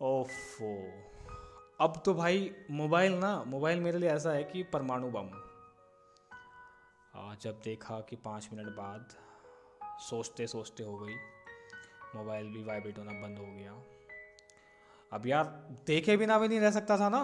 ओफो। 0.00 0.72
अब 1.80 2.02
तो 2.04 2.14
भाई 2.14 2.50
मोबाइल 2.70 3.12
ना, 3.12 3.44
मोबाइल 3.44 3.80
मेरे 3.80 3.98
लिए 3.98 4.10
ऐसा 4.10 4.30
है 4.30 4.44
कि 4.44 4.62
परमाणु 4.62 5.10
बम। 5.10 5.30
जब 7.42 7.60
देखा 7.64 8.00
कि 8.00 8.16
पाँच 8.16 8.48
मिनट 8.52 8.66
बाद 8.66 9.14
सोचते 10.00 10.46
सोचते 10.46 10.82
हो 10.82 10.96
गई, 10.98 11.14
मोबाइल 12.14 12.46
भी 12.46 12.62
वाइब्रेट 12.64 12.98
होना 12.98 13.12
बंद 13.12 13.38
हो 13.38 13.46
गया। 13.46 13.72
अब 15.12 15.26
यार 15.26 15.44
देखे 15.86 16.16
बिना 16.16 16.38
भी 16.38 16.48
नहीं 16.48 16.60
रह 16.60 16.70
सकता 16.70 16.98
था 16.98 17.08
ना। 17.08 17.22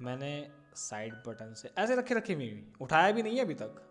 मैंने 0.00 0.32
साइड 0.74 1.14
बटन 1.26 1.54
से, 1.54 1.70
ऐसे 1.78 1.96
रखे 1.96 2.14
रखे 2.14 2.34
भी, 2.34 2.50
उठाया 2.80 3.12
भी 3.12 3.22
नहीं 3.22 3.36
है 3.36 3.44
अभी 3.44 3.54
तक। 3.54 3.84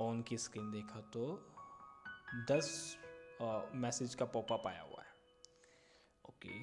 ऑन 0.00 0.22
की 0.22 0.36
स्क्रीन 0.38 0.70
देखा 0.70 1.00
तो 1.14 1.24
दस 2.50 2.96
मैसेज 3.74 4.14
का 4.14 4.24
पॉपअप 4.26 4.66
आया 4.66 4.82
हुआ 4.82 5.02
है। 5.02 5.08
ओके 6.24 6.54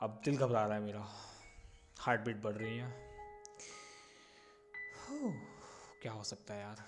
अब 0.00 0.20
दिल 0.24 0.36
घबरा 0.36 0.64
रहा 0.64 0.74
है 0.74 0.82
मेरा। 0.82 1.06
हार्ट 1.98 2.20
बीट 2.20 2.36
बढ़ 2.36 2.54
रही 2.54 2.78
है। 2.78 2.90
क्या 6.02 6.12
हो 6.12 6.22
सकता 6.24 6.54
है 6.54 6.60
यार? 6.60 6.84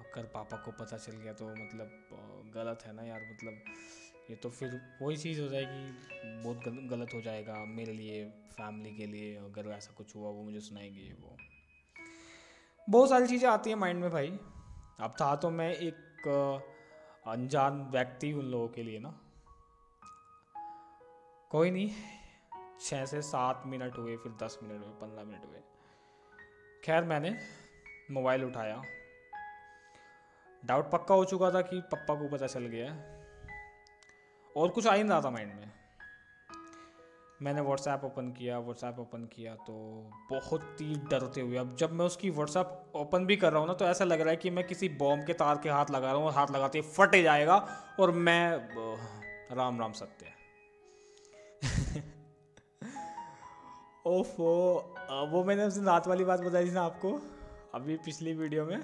अगर 0.00 0.26
पापा 0.26 0.56
को 0.56 0.72
पता 0.72 0.96
चल 0.96 1.12
गया 1.12 1.32
तो 1.32 1.48
मतलब 1.48 2.50
गलत 2.54 2.82
है 2.86 2.92
ना 2.92 3.02
यार 3.02 3.20
मतलब 3.32 3.62
ये 4.30 4.36
तो 4.36 4.50
फिर 4.50 4.80
वही 5.02 5.16
चीज़ 5.16 5.40
हो 5.40 5.48
जाएगी। 5.48 6.42
बहुत 6.42 6.88
गलत 6.90 7.14
हो 7.14 7.20
जाएगा 7.20 7.64
मेरे 7.66 7.92
लिए 7.92 8.24
फैमिली 8.52 8.96
के 8.96 9.06
लिए, 9.06 9.36
अगर 9.36 9.70
ऐसा 9.70 9.92
कुछ 9.92 10.14
हुआ 10.16 10.30
वो 10.30 10.42
मुझे 10.42 10.60
सुनाएँगे 10.60 11.12
वो। 11.20 11.36
बहुत 12.90 13.08
सारी 13.08 13.26
चीज़ें 13.26 13.48
आती 13.48 13.70
हैं 13.70 13.76
माइंड 13.76 14.00
में 14.00 14.10
भाई। 14.10 14.28
अब 15.00 15.14
था 15.20 15.34
तो 15.36 15.50
मैं 15.50 15.70
एक 15.72 16.28
अनजान 17.26 17.80
व्यक्ति 17.92 18.32
उन 18.32 18.44
लोगों 18.44 18.68
के 18.68 18.82
लिए 18.82 18.98
ना। 18.98 19.14
कोई 21.50 21.70
नहीं 21.70 21.90
छः 22.80 23.04
से 23.04 23.22
सात 23.22 23.62
मिनट 23.66 23.98
हुए, 23.98 24.16
फिर 24.16 24.32
दस 24.42 24.58
मिनट 24.62 24.84
हुए, 24.84 24.92
पंद्रह 25.00 25.24
मिनट 25.24 25.44
हुए। 25.44 25.60
खैर 26.84 27.04
मैंने 27.04 27.36
मोबाइल 28.10 28.44
उठाया। 28.44 28.82
डाउट 30.62 30.90
पक्का 30.90 31.14
हो 31.14 31.24
चुका 31.24 31.50
था 31.50 31.60
कि 31.62 31.80
पप्पा 31.92 32.14
को 32.14 32.28
पता 32.28 32.46
चल 32.46 32.66
गया 32.66 32.92
और 34.56 34.68
कुछ 34.68 34.86
आ 34.86 34.94
ही 34.94 35.02
नहीं 35.02 35.10
रहा 35.10 35.20
था 35.20 35.30
माइंड 35.30 35.54
में। 35.54 35.79
मैंने 37.42 37.60
व्हाट्सएप 37.60 38.04
ओपन 38.04 38.28
किया 38.30 38.58
व्हाट्सएप 38.58 38.98
ओपन 39.00 39.24
किया 39.24 39.54
तो 39.66 39.74
बहुत 40.30 40.80
ही 40.80 40.94
डरते 41.10 41.40
हुए। 41.40 41.56
अब 41.56 41.76
जब 41.76 41.92
मैं 41.92 42.06
उसकी 42.06 42.30
व्हाट्सएप 42.30 42.92
ओपन 42.96 43.26
भी 43.26 43.36
कर 43.36 43.50
रहा 43.52 43.60
हूँ 43.60 43.68
ना 43.68 43.74
तो 43.74 43.84
ऐसा 43.84 44.04
लग 44.04 44.20
रहा 44.20 44.30
है 44.30 44.36
कि 44.36 44.50
मैं 44.50 44.66
किसी 44.66 44.88
बॉम्ब 44.88 45.26
के 45.26 45.32
तार 45.32 45.58
के 45.62 45.68
हाथ 45.68 45.90
लगा 45.90 46.06
रहा 46.06 46.16
हूँ 46.16 46.26
और 46.26 46.32
हाथ 46.32 46.50
लगाते 46.50 46.80
फटे 46.80 47.22
जाएगा 47.22 47.56
और 48.00 48.10
मैं 48.10 48.58
राम 49.56 49.80
राम 49.80 49.92
सत्य 49.92 50.32
ओफो 54.06 54.52
वो 55.32 55.44
मैंने 55.44 55.64
उस 55.64 55.74
दिन 55.74 55.84
रात 55.84 56.06
वाली 56.08 56.24
बात 56.24 56.40
बताई 56.40 56.66
थी 56.66 56.70
ना 56.70 56.82
आपको, 56.82 57.10
अभी 57.74 57.96
पिछली 57.96 58.32
वीडियो 58.34 58.64
में, 58.64 58.80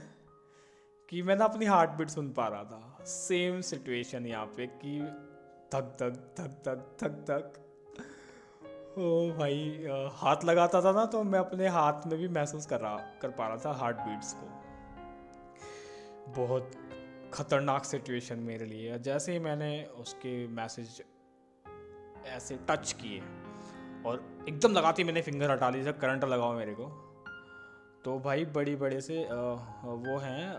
कि 1.09 1.23
मैं 1.23 1.37
ना 1.37 1.45
अपनी 1.45 1.67
हार्ट 1.67 1.91
बीट 1.91 2.09
सुन 2.09 2.31
पा 2.33 2.49
रहा 2.49 2.65
था। 2.65 3.05
सेम 3.05 3.61
सिचुएशन 3.61 4.27
यहाँ 4.27 4.47
पे 4.47 4.67
कि 4.67 4.99
धक 5.75 5.97
धक 6.01 6.19
धक 6.39 6.63
धक 6.65 6.97
धक 7.01 7.25
थक 7.31 7.53
ओ 8.97 9.09
भाई 9.39 9.57
हाथ 10.15 10.45
लगाता 10.45 10.81
था 10.83 10.91
ना 10.93 11.05
तो 11.07 11.23
मैं 11.25 11.39
अपने 11.39 11.69
हाथ 11.69 12.07
में 12.07 12.19
भी 12.19 12.29
महसूस 12.31 12.67
कर 12.67 12.81
रहा, 12.81 12.97
कर 13.23 13.31
पा 13.31 13.47
रहा 13.49 13.57
था 13.57 13.73
हार्ट 13.79 13.97
बीट्स 13.99 14.33
को। 14.35 14.47
बहुत 16.35 16.71
ख़तरनाक 17.35 17.85
सिचुएशन 17.85 18.39
मेरे 18.41 18.67
लिए। 18.67 18.99
जैसे 19.01 19.33
ही 19.33 19.39
मैंने 19.39 19.71
उसके 19.99 20.33
मैसेज 20.51 21.03
ऐसे 22.27 22.59
टच 22.71 22.93
किए, 22.93 23.21
और 24.07 24.23
एकदम 24.49 24.73
लगाती 24.73 25.05
मैंने 25.05 25.23
फिंगर 25.23 25.51
हटा 25.51 25.69
ली 25.71 25.83
जब 25.83 25.99
करंट 25.99 26.25
लगाओ 26.25 26.55
मेरे 26.55 26.75
को 26.75 26.87
तो 28.05 28.19
भाई 28.21 28.45
बड़ी 28.55 28.77
बड़े 28.77 29.01
से 29.01 29.25
वो 29.25 30.19
हैं 30.19 30.57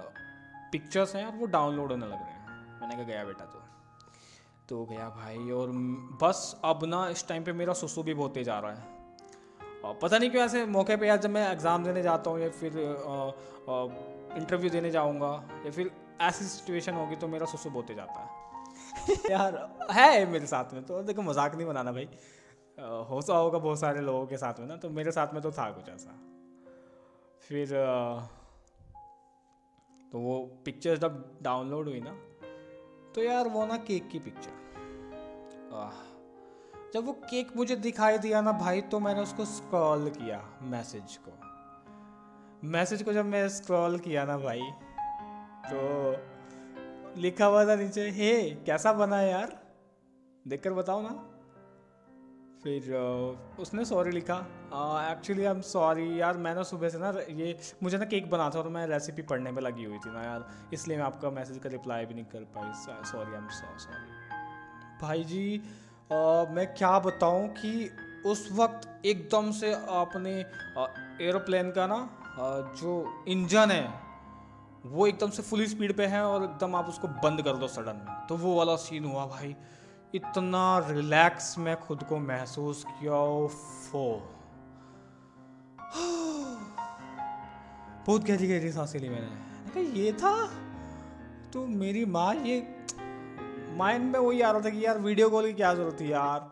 पिक्चर्स 0.71 1.15
हैं, 1.15 1.25
और 1.25 1.35
वो 1.35 1.45
डाउनलोड 1.47 1.91
होने 1.91 2.05
लग 2.05 2.11
रहे 2.11 2.31
हैं। 2.31 2.79
मैंने 2.81 2.95
कहा, 2.95 3.03
गया 3.03 3.23
बेटा 3.25 3.45
तो। 3.45 3.66
तो 4.69 4.83
गया 4.85 5.07
भाई 5.09 5.49
और 5.51 5.71
बस 6.21 6.39
अब 6.65 6.83
ना 6.85 7.07
इस 7.09 7.27
टाइम 7.27 7.43
पे 7.43 7.53
मेरा 7.53 7.73
सुसु 7.73 8.03
भी 8.03 8.13
बहुत 8.13 8.33
तेज 8.33 8.49
आ 8.49 8.59
रहा 8.59 8.71
है। 8.71 8.95
और 9.83 9.93
पता 10.01 10.17
नहीं 10.17 10.29
क्यों 10.29 10.43
ऐसे 10.45 10.65
मौके 10.67 10.95
पे 10.97 11.07
यार 11.07 11.17
जब 11.17 11.29
मैं 11.29 11.51
एग्ज़ाम 11.51 11.83
देने 11.83 12.01
जाता 12.03 12.29
हूँ 12.29 12.39
या 12.39 12.49
फिर 12.51 12.77
इंटरव्यू 14.37 14.69
देने 14.69 14.91
जाऊँगा 14.91 15.31
या 15.65 15.71
फिर 15.71 15.91
ऐसी 16.21 16.45
सिचुएशन 16.45 16.93
होगी 16.93 17.15
तो 17.15 17.27
मेरा 17.27 17.45
सुसु 17.45 17.69
बहुत 17.69 17.87
तेज 17.87 17.99
आता 17.99 18.19
है। 18.19 18.27
यार, 19.31 19.53
है 19.91 20.25
मेरे 20.25 20.45
साथ 20.47 20.73
में 20.73 20.83
तो 20.85 21.01
देखो 21.03 21.21
मज़ाक 21.21 21.55
नहीं 21.55 21.67
बनाना 21.67 21.91
भाई। 21.91 22.07
हो 23.09 23.21
सा 23.21 23.35
होगा 23.35 23.59
बहुत 23.59 23.79
सारे 23.79 24.01
लोगों 24.01 24.25
के 24.27 24.37
साथ 24.37 24.59
में 24.59 24.67
ना 24.67 24.75
तो 24.77 24.89
मेरे 24.91 25.11
साथ 25.11 25.33
में 25.33 25.41
तो 25.43 25.51
था 25.51 25.69
कुछ 25.71 25.89
ऐसा। 25.89 26.19
फिर 27.41 27.67
तो 30.11 30.19
वो 30.19 30.39
पिक्चर 30.65 30.97
जब 30.97 31.23
डाउनलोड 31.41 31.87
हुई 31.87 31.99
ना 32.01 32.11
तो 33.17 33.23
यार 33.23 33.47
वो 33.47 33.65
ना 33.65 33.77
केक 33.77 34.09
की 34.09 34.19
पिक्चर 34.19 34.51
जब 36.93 37.05
वो 37.05 37.13
केक 37.13 37.55
मुझे 37.57 37.75
दिखाई 37.75 38.17
दिया 38.17 38.41
ना 38.41 38.51
भाई 38.51 38.81
तो 38.81 38.99
मैंने 38.99 39.21
उसको 39.21 39.45
स्क्रॉल 39.45 40.09
किया 40.09 40.49
मैसेज 40.61 41.17
को। 41.17 41.31
मैसेज 42.67 43.03
को 43.03 43.13
जब 43.13 43.25
मैं 43.25 43.49
स्क्रॉल 43.49 43.99
किया 43.99 44.25
ना 44.25 44.37
भाई 44.37 44.61
तो 45.65 45.81
लिखा 47.21 47.45
हुआ 47.45 47.65
था 47.65 47.75
नीचे, 47.75 48.09
हे, 48.09 48.49
कैसा 48.51 48.93
बना 48.93 49.21
यार? 49.21 49.59
देखकर 50.47 50.73
बताओ 50.73 51.01
ना। 51.01 51.26
फिर 52.63 52.93
उसने 53.59 53.85
सॉरी 53.85 54.11
लिखा। 54.11 54.35
एक्चुअली 55.11 55.43
आई 55.45 55.51
एम 55.51 55.61
सॉरी 55.61 56.19
यार 56.21 56.37
मैं 56.37 56.53
ना 56.55 56.63
सुबह 56.63 56.89
से 56.89 56.97
ना 56.97 57.09
ये 57.31 57.57
मुझे 57.83 57.97
ना 57.97 58.05
केक 58.05 58.29
बना 58.29 58.49
था 58.49 58.59
और 58.59 58.67
मैं 58.69 58.85
रेसिपी 58.87 59.21
पढ़ने 59.21 59.51
में 59.51 59.61
लगी 59.61 59.83
हुई 59.83 59.97
थी 59.97 60.13
ना 60.13 60.23
यार 60.23 60.47
इसलिए 60.73 60.97
मैं 60.97 61.05
आपका 61.05 61.29
मैसेज 61.31 61.57
का 61.57 61.69
रिप्लाई 61.69 62.05
भी 62.05 62.13
नहीं 62.13 62.25
कर 62.25 62.43
पाई। 62.55 62.71
सॉरी 63.05 63.31
आई 63.31 63.37
एम 63.37 63.47
सॉरी 63.49 64.15
भाई 65.01 65.23
जी 65.23 65.61
आ, 66.11 66.43
मैं 66.49 66.67
क्या 66.73 66.97
बताऊँ 66.99 67.47
कि 67.53 67.89
उस 68.25 68.47
वक्त 68.51 69.05
एकदम 69.05 69.51
से 69.51 69.73
आपने 69.73 70.33
एरोप्लेन 71.21 71.71
का 71.71 71.87
ना 71.87 71.99
जो 72.81 73.23
इंजन 73.27 73.71
है 73.71 73.85
वो 74.85 75.07
एकदम 75.07 75.29
से 75.29 75.43
फुल 75.43 75.65
स्पीड 75.65 75.95
पे 75.97 76.05
है 76.05 76.21
और 76.23 76.43
एकदम 76.43 76.75
आप 76.75 76.89
उसको 76.89 77.07
बंद 77.23 77.41
कर 77.41 77.55
दो 77.55 77.67
सडन 77.67 77.95
में। 77.97 78.27
तो 78.27 78.35
वो 78.37 78.55
वाला 78.55 78.75
सीन 78.75 79.05
हुआ 79.05 79.25
भाई। 79.27 79.55
इतना 80.15 80.87
रिलैक्स 80.89 81.57
मैं 81.57 81.75
खुद 81.81 82.03
को 82.03 82.17
महसूस 82.17 82.83
किया 82.83 83.47
फो 83.47 84.33
बहुत 88.05 88.23
गहरी 88.23 88.47
गहरी 88.47 88.71
साँसें 88.71 88.99
ली 88.99 89.09
मैंने। 89.09 89.71
कहा 89.71 89.93
ये 89.93 90.13
था? 90.13 90.47
तो 91.53 91.65
मेरी 91.67 92.05
माँ, 92.05 92.35
ये 92.35 92.85
माइंड 93.75 94.11
में 94.11 94.19
वही 94.19 94.41
आ 94.41 94.51
रहा 94.51 94.61
था 94.61 94.69
कि 94.69 94.85
यार, 94.85 94.97
वीडियो 94.97 95.29
कॉल 95.29 95.45
की 95.45 95.53
क्या 95.53 95.73
ज़रूरत 95.73 95.97
थी 96.01 96.11
यार? 96.11 96.51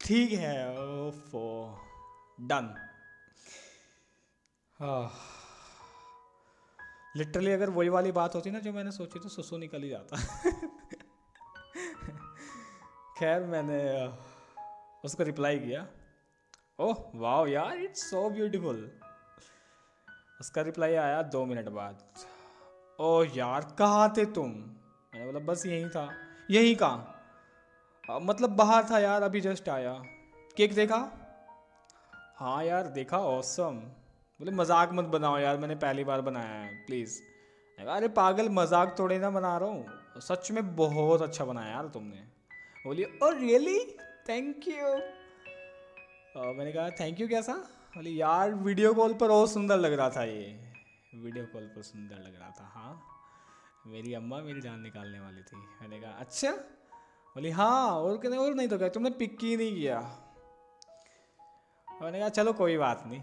ठीक 0.00 0.32
है 0.32 0.70
ओफो 0.72 1.44
डन 2.40 2.74
लिटरली 7.16 7.52
अगर 7.52 7.70
वही 7.70 7.88
वाली 7.88 8.12
बात 8.12 8.34
होती 8.34 8.50
ना, 8.50 8.58
जो 8.58 8.72
मैंने 8.72 8.92
सोची 8.92 9.18
तो 9.18 9.28
सुसु 9.28 9.58
निकल 9.58 9.82
ही 9.82 9.88
जाता। 9.88 10.16
खैर, 13.16 13.42
मैंने 13.42 13.76
उसको 15.04 15.22
रिप्लाई 15.22 15.58
किया। 15.58 15.86
ओह 16.80 16.96
वाह 17.14 17.46
यार 17.48 17.76
इट्स 17.78 18.10
सो 18.10 18.28
ब्यूटीफुल 18.30 18.90
उसका 20.40 20.62
रिप्लाई 20.62 20.94
आया 20.94 21.22
दो 21.24 21.44
मिनट 21.44 21.68
बाद। 21.68 22.02
ओह 22.98 23.36
यार, 23.36 23.66
कहाँ 23.78 24.12
थे 24.16 24.24
तुम? 24.32 24.50
मैंने 24.50 25.24
बोला, 25.26 25.44
बस 25.46 25.64
यहीं 25.66 25.88
था। 25.88 26.08
यहीं 26.50 26.74
कहाँ? 26.76 28.18
मतलब 28.22 28.56
बाहर 28.56 28.84
था 28.90 28.98
यार, 28.98 29.22
अभी 29.22 29.40
जस्ट 29.40 29.68
आया। 29.68 29.92
केक 30.56 30.74
देखा? 30.74 31.00
हाँ 32.36 32.64
यार, 32.64 32.86
देखा 32.90 33.18
औसम 33.18 33.80
बोले, 34.40 34.50
मज़ाक 34.52 34.92
मत 34.92 35.04
बनाओ 35.10 35.38
यार, 35.38 35.56
मैंने 35.56 35.74
पहली 35.74 36.04
बार 36.04 36.20
बनाया 36.20 36.54
है 36.54 36.74
प्लीज़ 36.86 37.18
अरे 37.78 38.08
पागल, 38.08 38.48
मज़ाक 38.50 38.96
थोड़े 38.98 39.18
ना 39.18 39.30
बना 39.30 39.56
रहा 39.58 39.68
हूँ। 39.68 40.20
सच 40.20 40.50
में 40.50 40.76
बहुत 40.76 41.22
अच्छा 41.22 41.44
बनाया 41.44 41.70
यार 41.70 41.88
तुमने। 41.88 42.35
बोली 42.86 43.04
ओ 43.22 43.28
रियली 43.30 43.78
थैंक 44.28 44.66
यू 44.68 44.90
मैंने 46.52 46.72
कहा 46.72 46.90
थैंक 46.90 47.20
यू 47.20 47.26
कैसा? 47.28 47.52
बोली 47.94 48.20
यार 48.20 48.52
वीडियो 48.56 48.92
कॉल 48.94 49.14
पर 49.14 49.30
और 49.30 49.46
सुंदर 49.48 49.76
लग 49.76 49.92
रहा 49.92 50.10
था 50.10 50.22
ये. 50.24 50.42
वीडियो 51.14 51.44
कॉल 51.44 51.62
पर 51.66 51.82
सुंदर 51.82 52.16
लग 52.16 52.38
रहा 52.40 52.50
था 52.50 52.66
हाँ। 52.74 52.92
मेरी 53.86 54.14
अम्मा 54.14 54.38
मेरी 54.40 54.60
जान 54.60 54.80
निकालने 54.80 55.20
वाली 55.20 55.42
थी। 55.42 55.56
मैंने 55.56 56.00
कहा 56.00 56.10
अच्छा? 56.10 56.50
बोली 56.50 57.50
हाँ 57.50 57.90
और 57.92 58.16
कहने, 58.16 58.36
और 58.36 58.54
नहीं 58.54 58.68
तो 58.68 58.78
क्या, 58.78 58.88
तुमने 58.88 59.10
पिक 59.10 59.38
ही 59.42 59.56
नहीं 59.56 59.74
किया। 59.74 59.98
मैंने 61.88 62.18
कहा, 62.18 62.28
चलो, 62.28 62.52
कोई 62.52 62.76
बात 62.76 63.02
नहीं। 63.06 63.22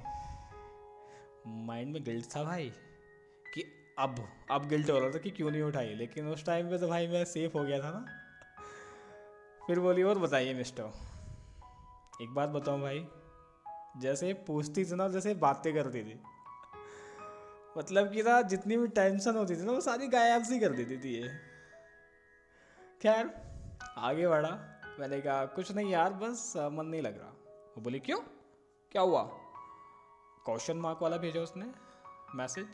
माइंड 1.67 1.93
में 1.93 2.03
गिल्ट 2.03 2.25
था 2.35 2.43
भाई, 2.43 2.69
कि 3.53 3.63
अब 3.99 4.15
अब 4.51 4.67
गिल्ट 4.67 4.89
हो 4.89 4.99
रहा 4.99 5.09
था 5.09 5.19
कि 5.19 5.31
क्यों 5.31 5.51
नहीं 5.51 5.61
उठाई। 5.61 5.93
लेकिन 5.95 6.27
उस 6.27 6.45
टाइम 6.45 6.69
पे 6.69 6.77
तो 6.77 6.87
भाई 6.87 7.07
मैं 7.07 7.23
सेफ़ 7.25 7.57
हो 7.57 7.63
गया 7.63 7.79
था 7.79 7.91
ना। 7.91 8.05
फिर 9.67 9.79
बोली 9.79 10.03
और 10.03 10.19
बताइए 10.19 10.53
मिस्टर। 10.53 10.91
एक 12.21 12.29
बात 12.29 12.49
बताऊँ 12.49 12.81
भाई, 12.81 13.07
जैसे 13.97 14.33
पूछती 14.33 14.85
थी 14.85 14.95
ना, 14.95 15.07
जैसे 15.09 15.33
बातें 15.33 15.73
करती 15.73 16.03
थी। 16.03 16.19
मतलब 17.77 18.11
कि 18.11 18.23
ना, 18.23 18.41
जितनी 18.41 18.77
भी 18.77 18.87
टेंशन 18.87 19.35
होती 19.35 19.55
थी 19.55 19.61
ना, 19.61 19.71
वो 19.71 19.81
सारी 19.81 20.07
गायब 20.07 20.43
सी 20.43 20.59
कर 20.59 20.69
देती 20.69 20.97
थी 20.97 21.13
ये। 21.15 21.29
खैर, 23.01 23.29
आगे 23.97 24.27
बढ़ा। 24.27 24.51
मैंने 24.99 25.21
कहा, 25.21 25.45
कुछ 25.45 25.71
नहीं 25.71 25.91
यार, 25.91 26.13
बस 26.13 26.53
मन 26.71 26.85
नहीं 26.85 27.01
लग 27.01 27.19
रहा। 27.19 27.29
वो 27.77 27.81
बोली, 27.81 27.99
क्यों? 27.99 28.19
क्या 28.91 29.01
हुआ? 29.01 29.23
क्वेश्चन 30.45 30.77
मार्क 30.77 30.99
वाला 31.01 31.17
भेजा 31.17 31.41
उसने 31.41 31.71
मैसेज 32.35 32.67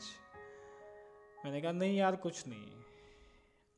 मैंने 1.44 1.60
कहा, 1.60 1.72
नहीं 1.72 1.96
यार, 1.96 2.16
कुछ 2.16 2.48
नहीं। 2.48 2.66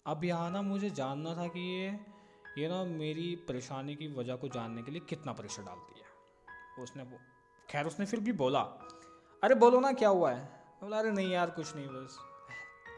अब 0.07 0.25
यहाँ 0.25 0.51
ना, 0.51 0.63
मुझे 0.63 0.91
जानना 0.91 1.37
था 1.37 1.47
कि 1.47 1.61
ये 1.61 2.12
ये 2.59 2.69
ना 2.69 2.85
मेरी 2.85 3.37
परेशानी 3.37 3.97
की 3.97 4.09
वजह 4.15 4.37
को 4.37 4.49
जानने 4.49 4.83
के 4.83 4.91
लिए 4.91 5.01
कितना 5.01 5.33
प्रेशर 5.33 5.63
डालती 5.63 6.01
है। 6.01 6.07
उसने 6.83 7.03
वो 7.03 7.19
खैर, 7.71 7.87
उसने 7.87 8.07
फिर 8.07 8.21
भी 8.21 8.33
बोला, 8.33 8.61
अरे 9.45 9.55
बोलो 9.55 9.81
ना, 9.81 9.93
क्या 9.93 10.09
हुआ 10.09 10.33
है? 10.33 10.45
बोला, 10.81 10.99
अरे 10.99 11.11
नहीं 11.11 11.31
यार, 11.31 11.51
कुछ 11.51 11.77
नहीं, 11.77 11.89
बस 11.89 12.19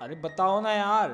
अरे 0.02 0.14
बताओ 0.14 0.60
ना 0.60 0.72
यार। 0.72 1.10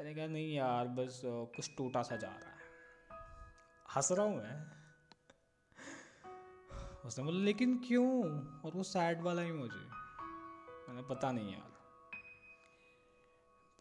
मैंने 0.00 0.14
कहा, 0.14 0.26
नहीं 0.26 0.54
यार, 0.54 0.88
बस 0.88 1.22
कुछ 1.24 1.76
टूटा 1.76 2.02
सा 2.02 2.16
जा 2.16 2.28
रहा 2.28 2.50
है। 2.50 2.60
हंस 3.96 4.12
रहा 4.12 4.26
हूँ 4.26 4.36
मैं। 4.36 4.82
उसने 7.06 7.24
बोला, 7.24 7.40
लेकिन 7.40 7.78
क्यों? 7.78 8.22
और 8.60 8.72
वो 8.74 8.82
सैड 8.82 9.22
वाला 9.22 9.42
ही 9.42 9.52
मुझे। 9.52 9.88
मैंने 10.88 11.02
पता 11.02 11.32
नहीं 11.32 11.52
यार। 11.52 11.72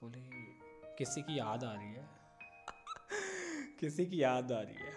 बोले, 0.02 0.22
किसी 0.96 1.22
की 1.22 1.40
याद 1.40 1.64
आ 1.64 1.74
रही 1.74 1.94
है? 1.94 2.21
किसी 3.82 4.06
की 4.06 4.24
याद 4.24 4.52
आ 4.52 4.62
रही 4.62 4.76
है? 4.76 4.92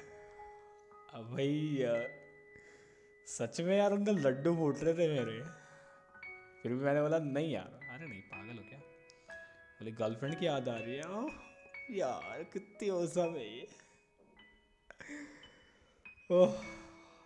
अब 1.14 1.30
भाई 1.30 1.78
सच 3.26 3.60
में 3.60 3.78
यार 3.78 3.92
अंदर 3.92 4.12
लड्डू 4.12 4.56
फूट 4.56 4.76
रहे 4.78 4.94
थे 4.94 5.08
मेरे। 5.08 5.42
फिर 6.62 6.72
भी 6.72 6.78
मैंने 6.78 7.02
बोला, 7.02 7.18
नहीं 7.18 7.52
यार। 7.52 7.88
अरे 7.90 8.06
नहीं, 8.06 8.20
पागल 8.20 8.58
हो 8.58 8.68
क्या? 8.68 8.78
बोले, 8.78 9.92
गर्लफ्रेंड 9.92 10.38
की 10.38 10.46
याद 10.46 10.68
आ 10.68 10.78
रही 10.78 10.94
है। 10.94 11.00
यार, 11.98 12.42
कितनी 12.42 12.88
औसम 12.88 13.34
है 13.34 13.58
ये। 13.58 13.68
ओह, 16.30 16.54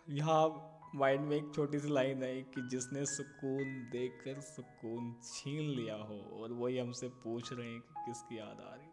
यहाँ 0.09 0.75
माइंड 0.95 1.21
में 1.21 1.37
एक 1.37 1.53
छोटी 1.55 1.79
सी 1.79 1.89
लाइन 1.89 2.25
आई 2.25 2.43
कि 2.43 2.69
जिसने 2.69 3.07
सुकून 3.07 3.89
देकर 3.93 4.41
सुकून 4.41 5.15
छीन 5.23 5.71
लिया 5.71 5.95
हो 5.95 6.43
और 6.43 6.53
वही 6.53 6.79
हमसे 6.79 7.09
पूछ 7.09 7.53
रहे 7.53 7.69
हैं 7.69 7.81
कि 7.81 7.95
किसकी 8.07 8.39
याद 8.39 8.61
आ 8.61 8.75
रही 8.75 8.87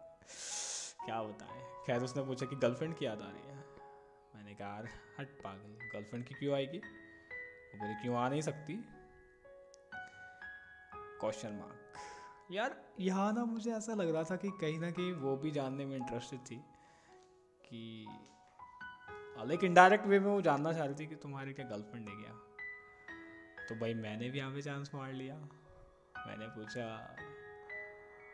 क्या 1.06 1.24
बताएँ? 1.24 1.84
खैर, 1.88 2.04
उसने 2.04 2.24
पूछा 2.24 2.46
कि 2.46 2.56
गर्लफ्रेंड 2.56 2.96
की 2.96 3.06
याद 3.06 3.22
आ 3.22 3.30
रही 3.30 3.48
है। 3.48 3.56
मैंने 4.36 4.56
कहा, 4.56 4.68
यार, 4.68 4.90
हट 5.20 5.28
पागल 5.28 5.90
गर्लफ्रेंड 5.94 6.26
की 6.26 6.36
क्यों 6.36 6.56
आएगी? 6.56 6.78
वो 6.78 7.80
बोले, 7.80 7.94
क्यों 7.94 8.18
आ 8.18 8.30
नहीं 8.30 8.42
सकती? 8.42 8.86
क्वेश्चन 11.20 11.50
मार्क 11.50 11.82
यार, 12.52 12.94
यहाँ 13.00 13.34
ना 13.34 13.46
मुझे 13.46 13.72
ऐसा 13.72 13.94
लग 13.94 14.10
रहा 14.10 14.24
था 14.24 14.36
कि 14.36 14.50
कहीं 14.50 14.80
ना 14.80 14.92
कहीं 14.92 15.14
वो 15.14 15.38
भी 15.38 15.52
जानने 15.52 15.86
में 15.86 15.98
इंटरेस्टेड 15.98 16.40
थी 16.40 16.56
कि 17.66 18.08
लेकिन 19.46 19.70
इनडायरेक्ट 19.70 20.06
वे 20.06 20.20
में 20.20 20.28
वो 20.28 20.42
जानना 20.42 20.74
चाह 20.74 20.86
रही 20.86 20.96
थी 20.96 21.08
कि 21.08 21.16
तुम्हारे 21.16 21.54
क्या 21.54 21.66
गर्लफ्रेंड 21.66 22.10
है 22.10 22.16
क्या। 22.16 22.34
तो 23.70 23.76
भाई, 23.76 23.94
मैंने 23.94 24.30
भी 24.30 24.38
यहाँ 24.38 24.54
पे 24.54 24.62
चांस 24.62 24.92
मार 24.96 25.14
लिया। 25.14 25.36
मैंने 26.28 26.48
पूछा, 26.48 27.16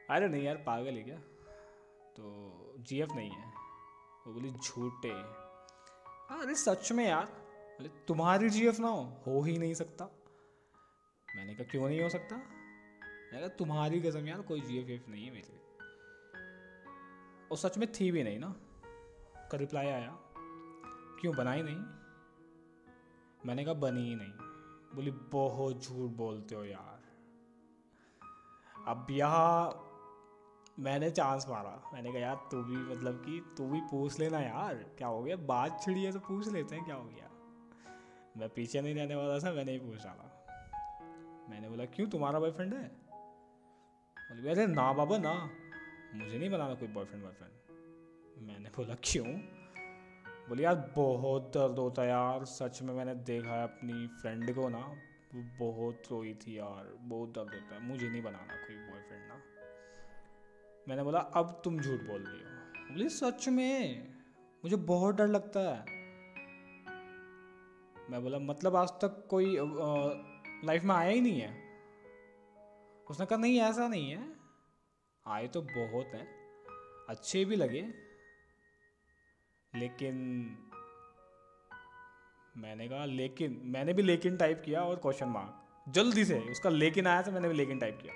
अरे 0.09 0.27
नहीं 0.27 0.43
यार, 0.43 0.55
पागल 0.55 0.93
है 0.93 1.03
क्या? 1.03 1.21
तो 2.17 2.75
जीएफ 2.79 3.09
नहीं 3.15 3.29
है। 3.29 3.45
वो 4.27 4.33
बोली 4.33 4.51
झूठे। 4.51 5.11
हाँ, 6.29 6.41
अरे 6.41 6.55
सच 6.55 6.91
में 6.91 7.07
यार। 7.07 7.25
बोले 7.25 7.89
तुम्हारी 7.89 8.49
जीएफ 8.49 8.79
ना 8.79 8.87
हो 8.87 9.23
हो 9.27 9.41
ही 9.41 9.57
नहीं 9.57 9.73
सकता। 9.73 10.05
मैंने 11.35 11.55
कहा 11.55 11.63
क्यों 11.63 11.87
नहीं 11.87 12.03
हो 12.03 12.09
सकता? 12.09 12.35
मैंने 12.35 13.39
कहा 13.39 13.47
तुम्हारी 13.47 14.01
कसम 14.01 14.27
यार 14.27 14.41
कोई 14.41 14.61
जीएफ 14.61 14.89
एफ़ 14.89 15.11
नहीं 15.11 15.25
है 15.25 15.31
मेरे 15.31 15.61
और 17.51 17.57
सच 17.57 17.77
में 17.77 17.91
थी 17.91 18.11
भी 18.11 18.23
नहीं 18.23 18.39
ना। 18.39 18.55
का 19.51 19.57
रिप्लाई 19.57 19.87
आया 19.87 20.17
क्यों 21.21 21.35
बनाई 21.35 21.61
नहीं? 21.61 21.77
मैंने 23.45 23.65
कहा 23.65 23.73
बनी 23.73 24.09
ही 24.09 24.15
नहीं। 24.15 24.31
बोली 24.95 25.11
बहुत 25.11 25.83
झूठ 25.83 26.11
बोलते 26.11 26.55
हो 26.55 26.65
यार। 26.65 27.01
अब 28.87 29.07
यहाँ 29.11 29.71
मैंने 30.79 31.09
चांस 31.09 31.45
मारा। 31.49 31.91
मैंने 31.93 32.11
कहा, 32.11 32.21
यार, 32.21 32.47
तू 32.51 32.63
भी 32.63 32.75
मतलब 32.75 33.15
कि 33.15 33.53
तू 33.57 33.67
भी 33.67 33.81
पूछ 33.81 34.19
लेना 34.19 34.39
यार, 34.39 34.75
क्या 34.75 35.07
हो 35.07 35.23
गया? 35.23 35.35
बात 35.35 35.81
छिड़ी 35.81 36.03
है 36.03 36.11
तो 36.11 36.19
पूछ 36.19 36.47
लेते 36.47 36.75
हैं, 36.75 36.85
क्या 36.85 36.95
हो 36.95 37.05
गया? 37.05 37.29
मैं 38.37 38.49
पीछे 38.49 38.81
नहीं 38.81 38.95
रहने 38.95 39.15
वाला 39.15 39.39
था, 39.39 39.53
मैंने 39.53 39.71
ही 39.71 39.77
पूछ 39.77 40.05
रहा 40.05 40.27
मैंने 41.49 41.69
बोला, 41.69 41.85
क्यों, 41.85 42.07
तुम्हारा 42.07 42.39
बॉयफ्रेंड 42.39 42.73
है? 42.73 42.87
बोले, 44.31 44.51
अरे, 44.51 44.67
ना 44.67 44.93
बाबा, 44.93 45.17
ना। 45.17 45.49
मुझे 46.13 46.37
नहीं 46.37 46.49
बनाना 46.49 46.73
कोई 46.73 46.87
बॉयफ्रेंड 46.87 47.23
बॉयफ्रेंड 47.23 47.51
मैंने 48.47 48.69
बोला, 48.69 48.95
क्यों? 49.03 49.27
बोली, 50.49 50.63
यार, 50.63 50.91
बहुत 50.95 51.43
दर्द 51.43 51.79
होता 51.79 52.01
है 52.01 52.07
यार। 52.07 52.45
सच 52.45 52.81
में 52.81 52.93
मैंने 52.93 53.15
देखा 53.15 53.49
है 53.49 53.63
अपनी 53.63 54.07
फ्रेंड 54.07 54.55
को 54.55 54.69
ना। 54.69 54.95
बहुत 55.59 56.03
रोई 56.11 56.33
थी 56.33 56.57
यार। 56.57 56.97
बहुत 56.99 57.29
दर्द 57.29 57.49
होता 57.49 57.75
है। 57.75 57.81
मुझे 57.81 58.09
नहीं 58.09 58.23
बनाना 58.23 58.53
कोई 58.53 58.75
बॉयफ्रेंड 58.75 59.27
ना। 59.27 59.41
मैंने 60.91 61.03
बोला 61.03 61.19
अब 61.39 61.51
तुम 61.63 61.79
झूठ 61.79 61.99
बोल 62.01 62.21
रही 62.21 62.39
हो। 62.39 62.47
बोली 62.87 63.07
सच 63.09 63.47
में? 63.49 64.07
मुझे 64.63 64.75
बहुत 64.75 65.15
डर 65.15 65.27
लगता 65.27 65.59
है। 65.59 65.99
मैं 68.09 68.21
बोला 68.23 68.39
मतलब 68.39 68.75
आज 68.75 68.89
तक 69.01 69.25
कोई 69.29 69.55
लाइफ 70.65 70.83
में 70.83 70.93
आया 70.95 71.09
ही 71.09 71.21
नहीं 71.21 71.39
है? 71.41 71.51
उसने 73.07 73.25
कहा 73.25 73.37
नहीं 73.37 73.59
ऐसा 73.59 73.87
नहीं 73.87 74.09
है। 74.11 74.25
आए 75.25 75.47
तो 75.47 75.61
बहुत 75.61 76.13
हैं 76.15 76.27
अच्छे 77.09 77.43
भी 77.45 77.55
लगे 77.55 77.81
लेकिन 79.73 80.15
मैंने 82.57 82.87
कहा 82.89 83.05
लेकिन 83.05 83.61
मैंने 83.65 83.93
भी 83.93 84.03
लेकिन 84.03 84.37
टाइप 84.37 84.61
किया 84.65 84.81
और 84.81 84.95
क्वेश्चन 84.95 85.29
मार्क 85.29 85.93
जल्दी 85.95 86.25
से 86.25 86.39
उसका 86.51 86.69
लेकिन 86.69 87.07
आया 87.07 87.21
था 87.23 87.31
मैंने 87.31 87.47
भी 87.47 87.55
लेकिन 87.55 87.79
टाइप 87.79 87.99
किया। 88.01 88.13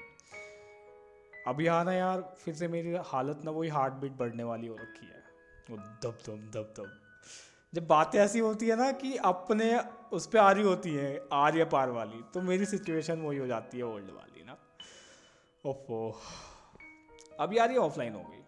अब 1.47 1.61
यहाँ 1.61 1.83
ना 1.85 1.93
यार, 1.93 2.21
फिर 2.37 2.53
से 2.55 2.67
मेरी 2.67 2.95
हालत 3.05 3.41
ना 3.45 3.51
वही 3.51 3.69
हार्ट 3.69 3.93
बीट 3.93 4.11
बढ़ने 4.11 4.43
वाली 4.43 4.67
हो 4.67 4.75
रखी 4.75 5.05
है। 5.07 5.23
वो 5.69 5.77
दब 5.77 6.17
दब 6.27 6.49
दब 6.53 6.73
दब। 6.77 7.01
जब 7.73 7.87
बातें 7.87 8.19
ऐसी 8.19 8.39
होती 8.39 8.67
है 8.67 8.75
ना 8.75 8.91
कि 8.91 9.15
अपने 9.25 9.77
उस 10.13 10.27
पर 10.27 10.39
आ 10.39 10.51
रही 10.51 10.63
होती 10.63 10.93
है 10.93 11.27
आर 11.33 11.57
या 11.57 11.65
पार 11.65 11.89
वाली 11.89 12.21
तो 12.33 12.41
मेरी 12.41 12.65
सिचुएशन 12.65 13.21
वही 13.21 13.37
हो 13.37 13.47
जाती 13.47 13.77
है 13.77 13.83
ओल्ड 13.83 14.09
वाली 14.11 14.43
ना। 14.43 14.57
ओफो। 15.65 16.21
अब 17.39 17.53
यार 17.53 17.71
ये 17.71 17.77
ऑफलाइन 17.77 18.13
हो 18.13 18.23
गई। 18.23 18.43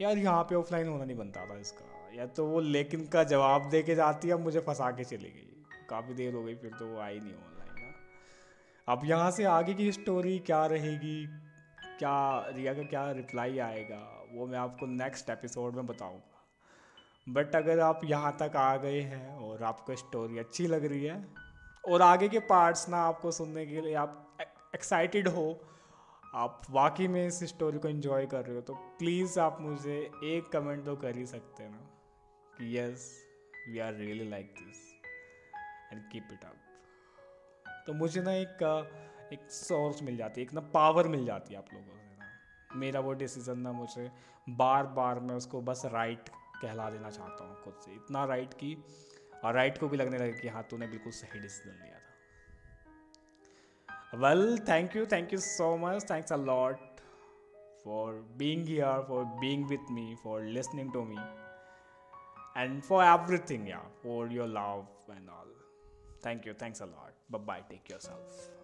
यार 0.00 0.18
यहाँ 0.18 0.42
पे 0.44 0.54
ऑफलाइन 0.54 0.88
होना 0.88 1.04
नहीं 1.04 1.16
बनता 1.16 1.46
था 1.46 1.58
इसका। 1.60 2.16
या 2.16 2.26
तो 2.26 2.46
वो 2.46 2.60
लेकिन 2.60 3.06
का 3.06 3.24
जवाब 3.24 3.68
दे 3.70 3.82
के 3.82 3.94
जाती 3.94 4.28
है 4.28 4.36
मुझे 4.36 4.60
फंसा 4.60 4.90
के 4.90 5.04
चली 5.04 5.30
गई। 5.30 5.86
काफ़ी 5.90 6.14
देर 6.14 6.34
हो 6.34 6.42
गई, 6.42 6.54
फिर 6.54 6.70
तो 6.70 6.86
वो 6.86 7.00
आई 7.00 7.18
नहीं 7.20 7.34
ऑनलाइन 7.34 7.82
ना। 7.82 8.92
अब 8.92 9.00
यहाँ 9.04 9.30
से 9.30 9.44
आगे 9.44 9.74
की 9.74 9.92
स्टोरी 9.92 10.38
क्या 10.38 10.64
रहेगी? 10.66 11.26
क्या 11.98 12.46
रिया 12.48 12.72
का 12.74 12.82
क्या 12.84 13.10
रिप्लाई 13.12 13.58
आएगा, 13.60 13.98
वो 14.32 14.46
मैं 14.46 14.58
आपको 14.58 14.86
नेक्स्ट 14.86 15.30
एपिसोड 15.30 15.74
में 15.74 15.86
बताऊँगा। 15.86 17.32
बट 17.32 17.54
अगर 17.56 17.80
आप 17.80 18.00
यहाँ 18.04 18.36
तक 18.40 18.56
आ 18.56 18.76
गए 18.76 19.00
हैं 19.02 19.36
और 19.36 19.62
आपको 19.64 19.96
स्टोरी 19.96 20.38
अच्छी 20.38 20.66
लग 20.66 20.84
रही 20.84 21.04
है, 21.04 21.24
और 21.84 22.02
आगे 22.02 22.28
के 22.28 22.38
पार्ट्स 22.48 22.88
ना 22.88 22.98
आपको 23.02 23.30
सुनने 23.32 23.66
के 23.66 23.80
लिए 23.80 23.94
आप 23.96 24.36
एक्साइटेड 24.74 25.28
हो, 25.28 25.46
आप 26.34 26.62
वाकई 26.70 27.06
में 27.08 27.26
इस 27.26 27.42
स्टोरी 27.48 27.78
को 27.78 27.88
एंजॉय 27.88 28.26
कर 28.26 28.44
रहे 28.44 28.54
हो 28.54 28.60
तो 28.62 28.74
प्लीज़ 28.98 29.38
आप 29.40 29.58
मुझे 29.60 29.98
एक 30.24 30.48
कमेंट 30.52 30.84
तो 30.84 30.96
कर 30.96 31.16
ही 31.16 31.26
सकते 31.26 31.62
हैं 31.62 31.70
ना, 31.70 31.78
कि 32.52 32.78
yes 32.78 33.10
we 33.68 33.78
are 33.78 33.94
really 33.94 34.28
like 34.30 34.54
this 34.58 34.82
and 35.92 36.02
keep 36.12 36.28
it 36.32 36.44
up 36.44 36.56
तो 37.86 37.92
मुझे 37.94 38.22
ना 38.22 38.32
एक 38.32 38.62
एक 39.34 39.50
सोर्स 39.50 40.02
मिल 40.02 40.16
जाती 40.16 40.40
है 40.40 40.46
एक 40.46 40.52
ना 40.54 40.62
पावर 40.74 41.08
मिल 41.14 41.24
जाती 41.26 41.54
है 41.54 41.58
आप 41.58 41.68
लोगों 41.74 41.98
से 41.98 42.16
ना 42.20 42.78
मेरा 42.82 43.00
वो 43.08 43.12
डिसीज़न 43.22 43.58
ना 43.66 43.72
मुझे 43.72 44.04
बार 44.62 44.86
बार 44.98 45.20
मैं 45.28 45.34
उसको 45.34 45.60
बस 45.68 45.82
राइट 45.92 46.28
कहला 46.62 46.88
देना 46.90 47.10
चाहता 47.10 47.44
हूँ 47.44 47.54
खुद 47.64 47.76
से 47.84 47.92
इतना 47.94 48.24
राइट 48.32 48.54
की 48.62 48.72
और 49.44 49.54
राइट 49.54 49.78
को 49.78 49.88
भी 49.88 49.96
लगने 49.96 50.18
लगे 50.18 50.32
कि 50.40 50.48
हाँ 50.48 50.62
तूने 50.70 50.86
बिल्कुल 50.86 51.12
सही 51.12 51.40
डिसीज़न 51.40 51.76
लिया 51.84 51.98
था 53.78 54.18
well 54.26 54.58
thank 54.68 54.96
you 54.96 55.06
thank 55.12 55.32
you 55.32 55.38
so 55.46 55.76
much 55.86 56.10
thanks 56.10 56.32
a 56.32 56.36
lot 56.50 57.00
for 57.84 58.12
being 58.38 58.66
here 58.68 59.00
for 59.08 59.24
being 59.40 59.66
with 59.68 59.90
me 59.92 60.14
for 60.22 60.42
listening 60.58 60.92
to 60.92 61.02
me 61.04 61.18
and 62.56 62.84
for 62.84 63.02
everything, 63.04 63.66
yeah, 63.66 63.80
for 64.02 64.28
your 64.28 64.46
love 64.46 64.86
and 65.08 65.28
all. 65.28 65.46
Thank 66.22 66.46
you. 66.46 66.54
Thanks 66.54 66.80
a 66.80 66.86
lot. 66.86 67.12
Bye 67.28 67.38
bye. 67.40 67.62
Take 67.68 67.88
yourself. 67.88 68.63